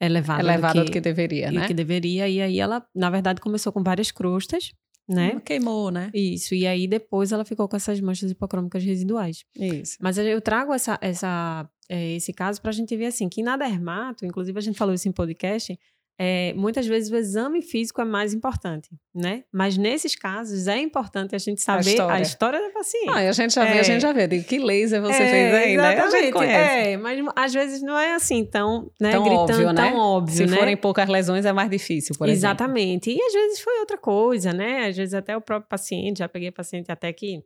elevada, 0.00 0.42
elevada 0.42 0.80
do, 0.80 0.84
que, 0.84 0.90
do 0.90 0.92
que 0.92 1.00
deveria, 1.00 1.50
né? 1.50 1.66
que 1.66 1.74
deveria. 1.74 2.28
E 2.28 2.40
aí 2.40 2.58
ela, 2.58 2.84
na 2.94 3.10
verdade, 3.10 3.40
começou 3.40 3.72
com 3.72 3.82
várias 3.82 4.10
crostas, 4.10 4.72
né? 5.08 5.40
Queimou, 5.44 5.90
né? 5.90 6.10
Isso. 6.14 6.54
E 6.54 6.66
aí 6.66 6.86
depois 6.86 7.32
ela 7.32 7.44
ficou 7.44 7.68
com 7.68 7.76
essas 7.76 8.00
manchas 8.00 8.30
hipocrômicas 8.30 8.84
residuais. 8.84 9.44
Isso. 9.56 9.96
Mas 10.00 10.16
eu 10.18 10.40
trago 10.40 10.72
essa, 10.72 10.98
essa, 11.00 11.68
é, 11.88 12.12
esse 12.12 12.32
caso 12.32 12.62
para 12.62 12.70
a 12.70 12.74
gente 12.74 12.96
ver 12.96 13.06
assim, 13.06 13.28
que 13.28 13.42
na 13.42 13.56
dermato, 13.56 14.24
inclusive 14.24 14.56
a 14.56 14.62
gente 14.62 14.78
falou 14.78 14.94
isso 14.94 15.08
em 15.08 15.12
podcast, 15.12 15.78
é, 16.22 16.52
muitas 16.52 16.86
vezes 16.86 17.10
o 17.10 17.16
exame 17.16 17.62
físico 17.62 17.98
é 17.98 18.04
mais 18.04 18.34
importante, 18.34 18.90
né? 19.14 19.42
Mas 19.50 19.78
nesses 19.78 20.14
casos 20.14 20.66
é 20.66 20.78
importante 20.78 21.34
a 21.34 21.38
gente 21.38 21.62
saber 21.62 21.78
a 21.78 21.92
história, 21.92 22.14
a 22.14 22.20
história 22.20 22.60
da 22.60 22.68
paciente. 22.68 23.08
Ah, 23.08 23.28
a 23.30 23.32
gente 23.32 23.54
já 23.54 23.64
é. 23.64 23.72
vê, 23.72 23.78
a 23.78 23.82
gente 23.82 24.02
já 24.02 24.12
vê. 24.12 24.28
Que 24.42 24.58
laser 24.58 25.00
você 25.00 25.22
é, 25.22 25.30
fez 25.30 25.54
aí, 25.54 25.72
exatamente. 25.72 25.96
né? 25.96 26.04
A 26.04 26.10
gente 26.10 26.32
conhece. 26.34 26.88
É, 26.88 26.96
mas 26.98 27.18
às 27.34 27.54
vezes 27.54 27.80
não 27.80 27.98
é 27.98 28.12
assim 28.12 28.44
tão, 28.44 28.92
né, 29.00 29.12
tão 29.12 29.24
gritando 29.24 29.40
óbvio, 29.40 29.72
né? 29.72 29.90
tão 29.90 29.98
óbvio, 29.98 30.36
Se 30.36 30.44
né? 30.44 30.56
forem 30.58 30.76
poucas 30.76 31.08
lesões 31.08 31.46
é 31.46 31.54
mais 31.54 31.70
difícil, 31.70 32.14
por 32.18 32.28
Exatamente. 32.28 33.08
exemplo. 33.08 33.10
Exatamente. 33.10 33.10
E 33.12 33.22
às 33.22 33.32
vezes 33.32 33.60
foi 33.60 33.80
outra 33.80 33.96
coisa, 33.96 34.52
né? 34.52 34.88
Às 34.88 34.96
vezes 34.98 35.14
até 35.14 35.34
o 35.34 35.40
próprio 35.40 35.70
paciente, 35.70 36.18
já 36.18 36.28
peguei 36.28 36.50
paciente 36.50 36.92
até 36.92 37.10
que 37.14 37.42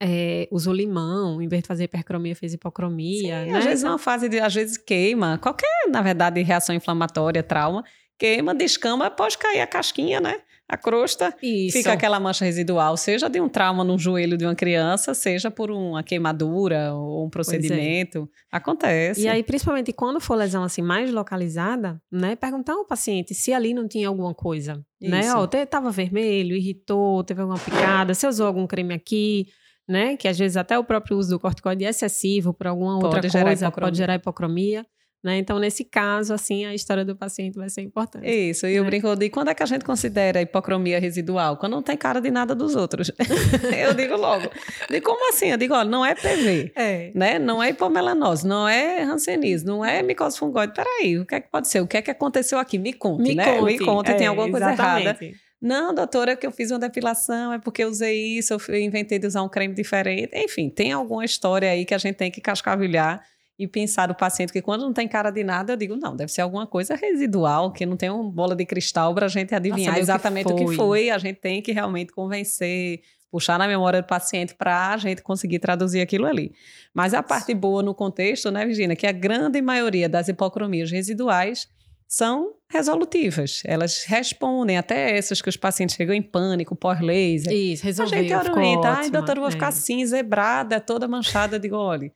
é, 0.00 0.48
usou 0.50 0.72
limão, 0.72 1.42
em 1.42 1.48
vez 1.48 1.60
de 1.60 1.68
fazer 1.68 1.84
hipercromia, 1.84 2.34
fez 2.34 2.54
hipocromia. 2.54 3.44
Sim, 3.44 3.50
né? 3.52 3.58
Às 3.58 3.64
vezes 3.66 3.84
é 3.84 3.88
uma 3.88 3.98
fase 3.98 4.26
de, 4.26 4.40
às 4.40 4.54
vezes 4.54 4.78
queima, 4.78 5.36
qualquer, 5.36 5.88
na 5.90 6.00
verdade, 6.00 6.42
reação 6.42 6.74
inflamatória, 6.74 7.42
trauma, 7.42 7.84
queima, 8.18 8.54
descama, 8.54 9.10
pode 9.10 9.38
cair 9.38 9.60
a 9.60 9.66
casquinha, 9.66 10.20
né? 10.20 10.40
A 10.68 10.76
crosta, 10.76 11.32
Isso. 11.40 11.78
fica 11.78 11.92
aquela 11.92 12.18
mancha 12.18 12.44
residual, 12.44 12.96
seja 12.96 13.30
de 13.30 13.40
um 13.40 13.48
trauma 13.48 13.84
no 13.84 13.96
joelho 13.96 14.36
de 14.36 14.44
uma 14.44 14.54
criança, 14.54 15.14
seja 15.14 15.48
por 15.48 15.70
uma 15.70 16.02
queimadura 16.02 16.92
ou 16.92 17.24
um 17.24 17.30
procedimento. 17.30 18.28
É. 18.52 18.56
Acontece. 18.56 19.20
E 19.20 19.28
aí, 19.28 19.44
principalmente 19.44 19.92
quando 19.92 20.20
for 20.20 20.34
lesão 20.34 20.64
assim 20.64 20.82
mais 20.82 21.12
localizada, 21.12 22.02
né? 22.10 22.34
Perguntar 22.34 22.72
ao 22.72 22.84
paciente 22.84 23.32
se 23.32 23.52
ali 23.52 23.72
não 23.72 23.86
tinha 23.86 24.08
alguma 24.08 24.34
coisa, 24.34 24.84
Isso. 25.00 25.10
né? 25.10 25.32
Ó, 25.34 25.46
tava 25.46 25.92
vermelho, 25.92 26.56
irritou, 26.56 27.22
teve 27.22 27.42
alguma 27.42 27.60
picada, 27.60 28.12
você 28.12 28.26
usou 28.26 28.48
algum 28.48 28.66
creme 28.66 28.94
aqui, 28.94 29.46
né? 29.88 30.16
Que 30.16 30.26
às 30.26 30.36
vezes 30.36 30.56
até 30.56 30.76
o 30.76 30.82
próprio 30.82 31.16
uso 31.16 31.30
do 31.30 31.38
corticoide 31.38 31.84
é 31.84 31.90
excessivo 31.90 32.52
por 32.52 32.66
alguma 32.66 32.98
pode 32.98 33.24
outra 33.24 33.44
coisa 33.44 33.70
pode 33.70 33.98
gerar 33.98 34.16
hipocromia. 34.16 34.84
Né? 35.24 35.38
Então, 35.38 35.58
nesse 35.58 35.84
caso, 35.84 36.32
assim, 36.32 36.64
a 36.64 36.74
história 36.74 37.04
do 37.04 37.16
paciente 37.16 37.56
vai 37.56 37.68
ser 37.68 37.82
importante. 37.82 38.28
Isso, 38.28 38.66
e 38.66 38.74
né? 38.74 38.78
eu 38.78 38.84
brinco 38.84 39.14
de 39.16 39.28
quando 39.28 39.48
é 39.48 39.54
que 39.54 39.62
a 39.62 39.66
gente 39.66 39.84
considera 39.84 40.40
hipocromia 40.40 41.00
residual? 41.00 41.56
Quando 41.56 41.72
não 41.72 41.82
tem 41.82 41.96
cara 41.96 42.20
de 42.20 42.30
nada 42.30 42.54
dos 42.54 42.76
outros. 42.76 43.10
eu 43.76 43.92
digo 43.94 44.16
logo. 44.16 44.48
De 44.88 45.00
como 45.00 45.28
assim? 45.30 45.50
Eu 45.50 45.56
digo, 45.56 45.74
olha, 45.74 45.88
não 45.88 46.04
é 46.04 46.14
PV, 46.14 46.72
é. 46.76 47.10
né? 47.14 47.38
não 47.38 47.62
é 47.62 47.70
hipomelanose, 47.70 48.46
não 48.46 48.68
é 48.68 49.02
hanseníase, 49.02 49.64
não 49.64 49.84
é 49.84 50.02
micose 50.02 50.38
fungoide. 50.38 50.72
Peraí, 50.74 51.18
o 51.18 51.26
que 51.26 51.34
é 51.34 51.40
que 51.40 51.50
pode 51.50 51.68
ser? 51.68 51.80
O 51.80 51.86
que 51.86 51.96
é 51.96 52.02
que 52.02 52.10
aconteceu 52.10 52.58
aqui? 52.58 52.78
Me 52.78 52.92
conte, 52.92 53.22
Me 53.22 53.34
né? 53.34 53.58
Conte. 53.58 53.72
Me 53.72 53.78
conte, 53.84 54.10
é, 54.10 54.14
tem 54.14 54.26
alguma 54.26 54.48
coisa 54.50 54.72
exatamente. 54.72 55.24
errada. 55.24 55.46
Não, 55.60 55.94
doutora, 55.94 56.32
é 56.32 56.36
que 56.36 56.46
eu 56.46 56.52
fiz 56.52 56.70
uma 56.70 56.78
depilação, 56.78 57.52
é 57.52 57.58
porque 57.58 57.82
eu 57.82 57.88
usei 57.88 58.38
isso, 58.38 58.56
eu 58.68 58.76
inventei 58.76 59.18
de 59.18 59.26
usar 59.26 59.42
um 59.42 59.48
creme 59.48 59.74
diferente. 59.74 60.30
Enfim, 60.34 60.68
tem 60.68 60.92
alguma 60.92 61.24
história 61.24 61.70
aí 61.70 61.84
que 61.84 61.94
a 61.94 61.98
gente 61.98 62.14
tem 62.14 62.30
que 62.30 62.40
cascavilhar 62.40 63.24
e 63.58 63.66
pensar 63.66 64.10
o 64.10 64.14
paciente 64.14 64.52
que 64.52 64.60
quando 64.60 64.82
não 64.82 64.92
tem 64.92 65.08
cara 65.08 65.30
de 65.30 65.42
nada, 65.42 65.72
eu 65.72 65.76
digo, 65.76 65.96
não, 65.96 66.14
deve 66.14 66.30
ser 66.30 66.42
alguma 66.42 66.66
coisa 66.66 66.94
residual, 66.94 67.72
que 67.72 67.86
não 67.86 67.96
tem 67.96 68.10
uma 68.10 68.30
bola 68.30 68.54
de 68.54 68.66
cristal 68.66 69.14
para 69.14 69.26
a 69.26 69.28
gente 69.28 69.54
adivinhar 69.54 69.98
exatamente 69.98 70.52
o 70.52 70.54
que, 70.54 70.64
o 70.64 70.68
que 70.68 70.76
foi. 70.76 71.08
A 71.08 71.18
gente 71.18 71.36
tem 71.36 71.62
que 71.62 71.72
realmente 71.72 72.12
convencer, 72.12 73.00
puxar 73.30 73.58
na 73.58 73.66
memória 73.66 74.02
do 74.02 74.06
paciente 74.06 74.54
para 74.54 74.92
a 74.92 74.96
gente 74.98 75.22
conseguir 75.22 75.58
traduzir 75.58 76.02
aquilo 76.02 76.26
ali. 76.26 76.52
Mas 76.92 77.14
a 77.14 77.22
parte 77.22 77.54
boa 77.54 77.82
no 77.82 77.94
contexto, 77.94 78.50
né, 78.50 78.66
Virginia, 78.66 78.94
que 78.94 79.06
a 79.06 79.12
grande 79.12 79.62
maioria 79.62 80.08
das 80.08 80.28
hipocromias 80.28 80.90
residuais 80.90 81.66
são 82.06 82.52
resolutivas. 82.68 83.62
Elas 83.64 84.04
respondem 84.04 84.76
até 84.76 85.16
essas 85.16 85.40
que 85.40 85.48
os 85.48 85.56
pacientes 85.56 85.96
chegam 85.96 86.14
em 86.14 86.22
pânico, 86.22 86.76
pós-laser. 86.76 87.52
Isso, 87.52 87.84
resolveu. 87.84 88.18
A 88.18 88.22
gente 88.22 88.50
orienta, 88.50 88.88
ai, 88.88 89.10
doutora, 89.10 89.38
eu 89.38 89.42
vou 89.42 89.50
ficar 89.50 89.66
é. 89.66 89.68
assim, 89.70 90.04
zebrada, 90.04 90.78
toda 90.78 91.08
manchada. 91.08 91.56
Eu 91.56 91.60
digo, 91.60 91.76
olha, 91.76 92.12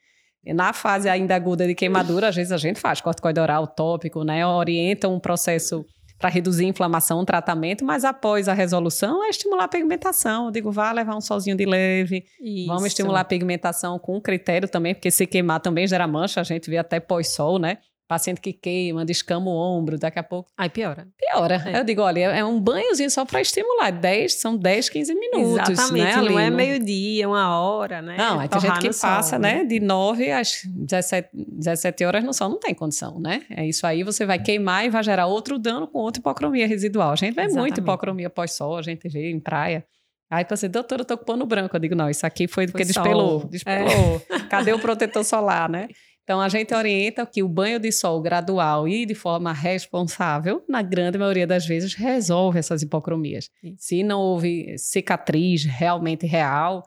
na 0.47 0.73
fase 0.73 1.09
ainda 1.09 1.35
aguda 1.35 1.67
de 1.67 1.75
queimadura, 1.75 2.29
às 2.29 2.37
vezes 2.37 2.53
a 2.53 2.57
gente 2.57 2.81
faz 2.81 3.01
corticoide 3.01 3.39
oral 3.41 3.67
tópico, 3.67 4.25
né? 4.25 4.47
Orienta 4.47 5.09
um 5.09 5.21
processo 5.21 5.85
para 6.21 6.29
reduzir 6.29 6.67
a 6.67 6.69
inflamação, 6.69 7.21
um 7.21 7.25
tratamento, 7.25 7.83
mas 7.83 8.05
após 8.05 8.47
a 8.47 8.53
resolução 8.53 9.25
é 9.25 9.31
estimular 9.31 9.65
a 9.65 9.69
pigmentação. 9.69 10.47
Eu 10.47 10.51
digo, 10.51 10.71
vá 10.71 10.93
levar 10.93 11.17
um 11.17 11.21
solzinho 11.21 11.57
de 11.57 11.65
leve, 11.65 12.25
Isso. 12.39 12.67
vamos 12.67 12.85
estimular 12.87 13.21
a 13.21 13.25
pigmentação 13.25 13.99
com 13.99 14.21
critério 14.21 14.69
também, 14.69 14.95
porque 14.95 15.11
se 15.11 15.27
queimar 15.27 15.61
também 15.61 15.87
gera 15.87 16.07
mancha, 16.07 16.41
a 16.41 16.45
gente 16.45 16.69
vê 16.69 16.77
até 16.77 17.01
pós-sol, 17.01 17.59
né? 17.59 17.79
Paciente 18.11 18.41
que 18.41 18.53
queima, 18.53 19.05
descama 19.05 19.49
o 19.49 19.55
ombro, 19.55 19.97
daqui 19.97 20.19
a 20.19 20.23
pouco. 20.25 20.51
Aí 20.59 20.69
piora. 20.69 21.07
Piora. 21.17 21.63
É. 21.65 21.79
Eu 21.79 21.85
digo, 21.85 22.03
olha, 22.03 22.19
é 22.33 22.45
um 22.45 22.61
banhozinho 22.61 23.09
só 23.09 23.25
para 23.25 23.41
estimular. 23.41 23.93
10, 23.93 24.35
são 24.35 24.57
10, 24.57 24.89
15 24.89 25.15
minutos. 25.15 25.71
Exatamente. 25.71 26.17
Né, 26.17 26.29
não 26.29 26.39
é 26.41 26.51
meio-dia, 26.51 27.29
uma 27.29 27.57
hora, 27.61 28.03
né? 28.03 28.17
Não, 28.19 28.43
é 28.43 28.49
tem 28.49 28.61
gente 28.61 28.81
que 28.81 28.89
passa, 28.89 29.23
sol, 29.23 29.39
né? 29.39 29.59
né? 29.59 29.65
De 29.65 29.79
9 29.79 30.29
às 30.33 30.63
17, 30.65 31.29
17 31.33 32.05
horas 32.05 32.25
no 32.25 32.35
sol, 32.35 32.49
não 32.49 32.59
tem 32.59 32.75
condição, 32.75 33.21
né? 33.21 33.43
É 33.49 33.65
isso 33.65 33.87
aí, 33.87 34.03
você 34.03 34.27
vai 34.27 34.41
queimar 34.41 34.85
e 34.85 34.91
vai 34.91 35.05
gerar 35.05 35.27
outro 35.27 35.57
dano 35.57 35.87
com 35.87 36.01
outra 36.01 36.19
hipocromia 36.19 36.67
residual. 36.67 37.13
A 37.13 37.17
gente 37.17 37.37
vê 37.37 37.43
Exatamente. 37.43 37.61
muito 37.61 37.81
hipocromia 37.81 38.29
pós-sol, 38.29 38.77
a 38.77 38.83
gente 38.83 39.09
vê 39.09 39.31
em 39.31 39.39
praia. 39.39 39.87
Aí 40.29 40.47
você, 40.49 40.69
doutora, 40.69 41.03
eu 41.03 41.05
tô 41.05 41.19
com 41.19 41.25
pano 41.25 41.45
branco. 41.45 41.75
Eu 41.75 41.81
digo, 41.81 41.95
não, 41.97 42.09
isso 42.09 42.25
aqui 42.25 42.47
foi 42.47 42.67
porque 42.67 42.85
foi 42.85 42.93
despelou. 42.93 43.45
Despelou. 43.47 44.23
É. 44.31 44.39
Cadê 44.49 44.73
o 44.73 44.79
protetor 44.79 45.25
solar, 45.25 45.69
né? 45.69 45.89
Então, 46.23 46.41
a 46.41 46.49
gente 46.49 46.73
orienta 46.75 47.27
que 47.27 47.43
o 47.43 47.49
banho 47.49 47.81
de 47.81 47.91
sol 47.91 48.21
gradual 48.21 48.87
e 48.87 49.05
de 49.05 49.15
forma 49.15 49.53
responsável, 49.53 50.65
na 50.69 50.81
grande 50.81 51.19
maioria 51.19 51.47
das 51.47 51.67
vezes, 51.67 51.95
resolve 51.95 52.59
essas 52.59 52.83
hipocromias. 52.83 53.51
Se 53.77 54.03
não 54.03 54.21
houve 54.21 54.79
cicatriz 54.79 55.65
realmente 55.65 56.27
real, 56.27 56.85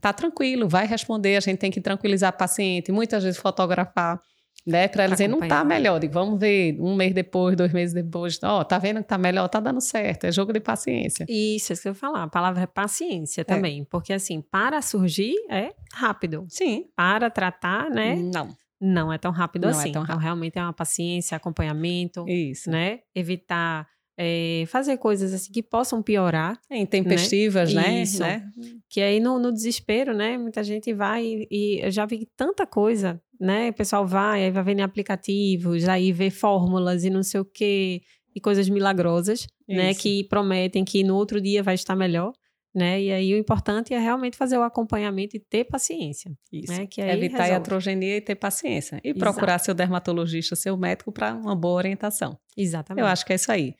tá 0.00 0.12
tranquilo, 0.12 0.68
vai 0.68 0.86
responder. 0.86 1.36
A 1.36 1.40
gente 1.40 1.58
tem 1.58 1.70
que 1.70 1.80
tranquilizar 1.80 2.34
o 2.34 2.36
paciente, 2.36 2.92
muitas 2.92 3.24
vezes 3.24 3.40
fotografar 3.40 4.20
né? 4.66 4.88
Para 4.88 5.06
dizer, 5.06 5.28
não 5.28 5.40
tá 5.40 5.62
melhor. 5.64 6.00
Digo, 6.00 6.12
vamos 6.12 6.40
ver 6.40 6.76
um 6.80 6.94
mês 6.94 7.12
depois, 7.12 7.56
dois 7.56 7.72
meses 7.72 7.94
depois. 7.94 8.38
Ó, 8.42 8.60
oh, 8.60 8.64
tá 8.64 8.78
vendo 8.78 9.02
que 9.02 9.08
tá 9.08 9.18
melhor, 9.18 9.48
tá 9.48 9.60
dando 9.60 9.80
certo. 9.80 10.24
É 10.24 10.32
jogo 10.32 10.52
de 10.52 10.60
paciência. 10.60 11.26
Isso, 11.28 11.72
é 11.72 11.74
isso 11.74 11.82
que 11.82 11.88
eu 11.88 11.92
ia 11.92 11.94
falar. 11.94 12.22
A 12.22 12.28
palavra 12.28 12.62
é 12.62 12.66
paciência 12.66 13.42
é. 13.42 13.44
também. 13.44 13.84
Porque, 13.84 14.12
assim, 14.12 14.40
para 14.40 14.80
surgir 14.80 15.34
é 15.50 15.70
rápido. 15.92 16.46
Sim. 16.48 16.86
Para 16.96 17.30
tratar, 17.30 17.90
né? 17.90 18.16
Não. 18.16 18.56
Não 18.80 19.12
é 19.12 19.18
tão 19.18 19.30
rápido 19.30 19.64
não 19.64 19.70
assim. 19.70 19.90
É 19.90 19.92
tão 19.92 20.02
rápido. 20.02 20.16
Então, 20.16 20.22
realmente 20.22 20.58
é 20.58 20.62
uma 20.62 20.72
paciência, 20.72 21.36
acompanhamento. 21.36 22.28
Isso. 22.28 22.70
Né? 22.70 23.00
Evitar 23.14 23.86
é, 24.16 24.64
fazer 24.68 24.96
coisas 24.96 25.32
assim 25.32 25.52
que 25.52 25.62
possam 25.62 26.02
piorar. 26.02 26.58
É, 26.70 26.78
intempestivas, 26.78 27.74
né? 27.74 28.02
Isso. 28.02 28.20
né? 28.20 28.48
Que 28.88 29.00
aí 29.00 29.20
no, 29.20 29.38
no, 29.38 29.52
desespero, 29.52 30.14
né? 30.14 30.38
Muita 30.38 30.62
gente 30.62 30.92
vai 30.92 31.24
e, 31.24 31.48
e, 31.50 31.80
eu 31.82 31.90
já 31.90 32.06
vi 32.06 32.28
tanta 32.36 32.66
coisa, 32.66 33.20
né? 33.40 33.70
O 33.70 33.74
pessoal 33.74 34.06
vai, 34.06 34.44
aí 34.44 34.50
vai 34.50 34.72
em 34.72 34.82
aplicativos, 34.82 35.88
aí 35.88 36.12
vê 36.12 36.30
fórmulas 36.30 37.04
e 37.04 37.10
não 37.10 37.22
sei 37.22 37.40
o 37.40 37.44
quê, 37.44 38.02
e 38.34 38.40
coisas 38.40 38.68
milagrosas, 38.68 39.46
né? 39.68 39.74
Isso. 39.74 39.84
né? 39.86 39.94
Que 39.94 40.24
prometem 40.24 40.84
que 40.84 41.02
no 41.02 41.16
outro 41.16 41.40
dia 41.40 41.62
vai 41.62 41.74
estar 41.74 41.96
melhor. 41.96 42.32
Né? 42.76 43.02
E 43.02 43.12
aí 43.12 43.32
o 43.32 43.38
importante 43.38 43.94
é 43.94 43.98
realmente 44.00 44.36
fazer 44.36 44.58
o 44.58 44.62
acompanhamento 44.64 45.36
e 45.36 45.38
ter 45.38 45.62
paciência. 45.62 46.32
Isso. 46.52 46.72
Né? 46.72 46.88
Que 46.88 47.00
Evitar 47.00 47.18
resolve. 47.18 47.42
a 47.42 47.54
iatrogenia 47.54 48.16
e 48.16 48.20
ter 48.20 48.34
paciência. 48.34 49.00
E 49.04 49.10
Exato. 49.10 49.20
procurar 49.20 49.60
seu 49.60 49.72
dermatologista, 49.72 50.56
seu 50.56 50.76
médico 50.76 51.12
para 51.12 51.36
uma 51.36 51.54
boa 51.54 51.76
orientação. 51.76 52.36
Exatamente. 52.56 53.00
Eu 53.00 53.06
acho 53.06 53.24
que 53.24 53.32
é 53.32 53.36
isso 53.36 53.52
aí. 53.52 53.76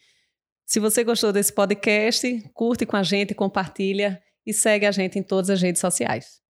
Se 0.67 0.81
você 0.81 1.05
gostou 1.05 1.33
desse 1.33 1.53
podcast, 1.53 2.51
curte 2.55 2.87
com 2.87 2.97
a 2.97 3.03
gente, 3.03 3.35
compartilha 3.35 4.21
e 4.47 4.53
segue 4.53 4.87
a 4.87 4.93
gente 4.93 5.19
em 5.19 5.23
todas 5.23 5.51
as 5.51 5.61
redes 5.61 5.81
sociais. 5.81 6.44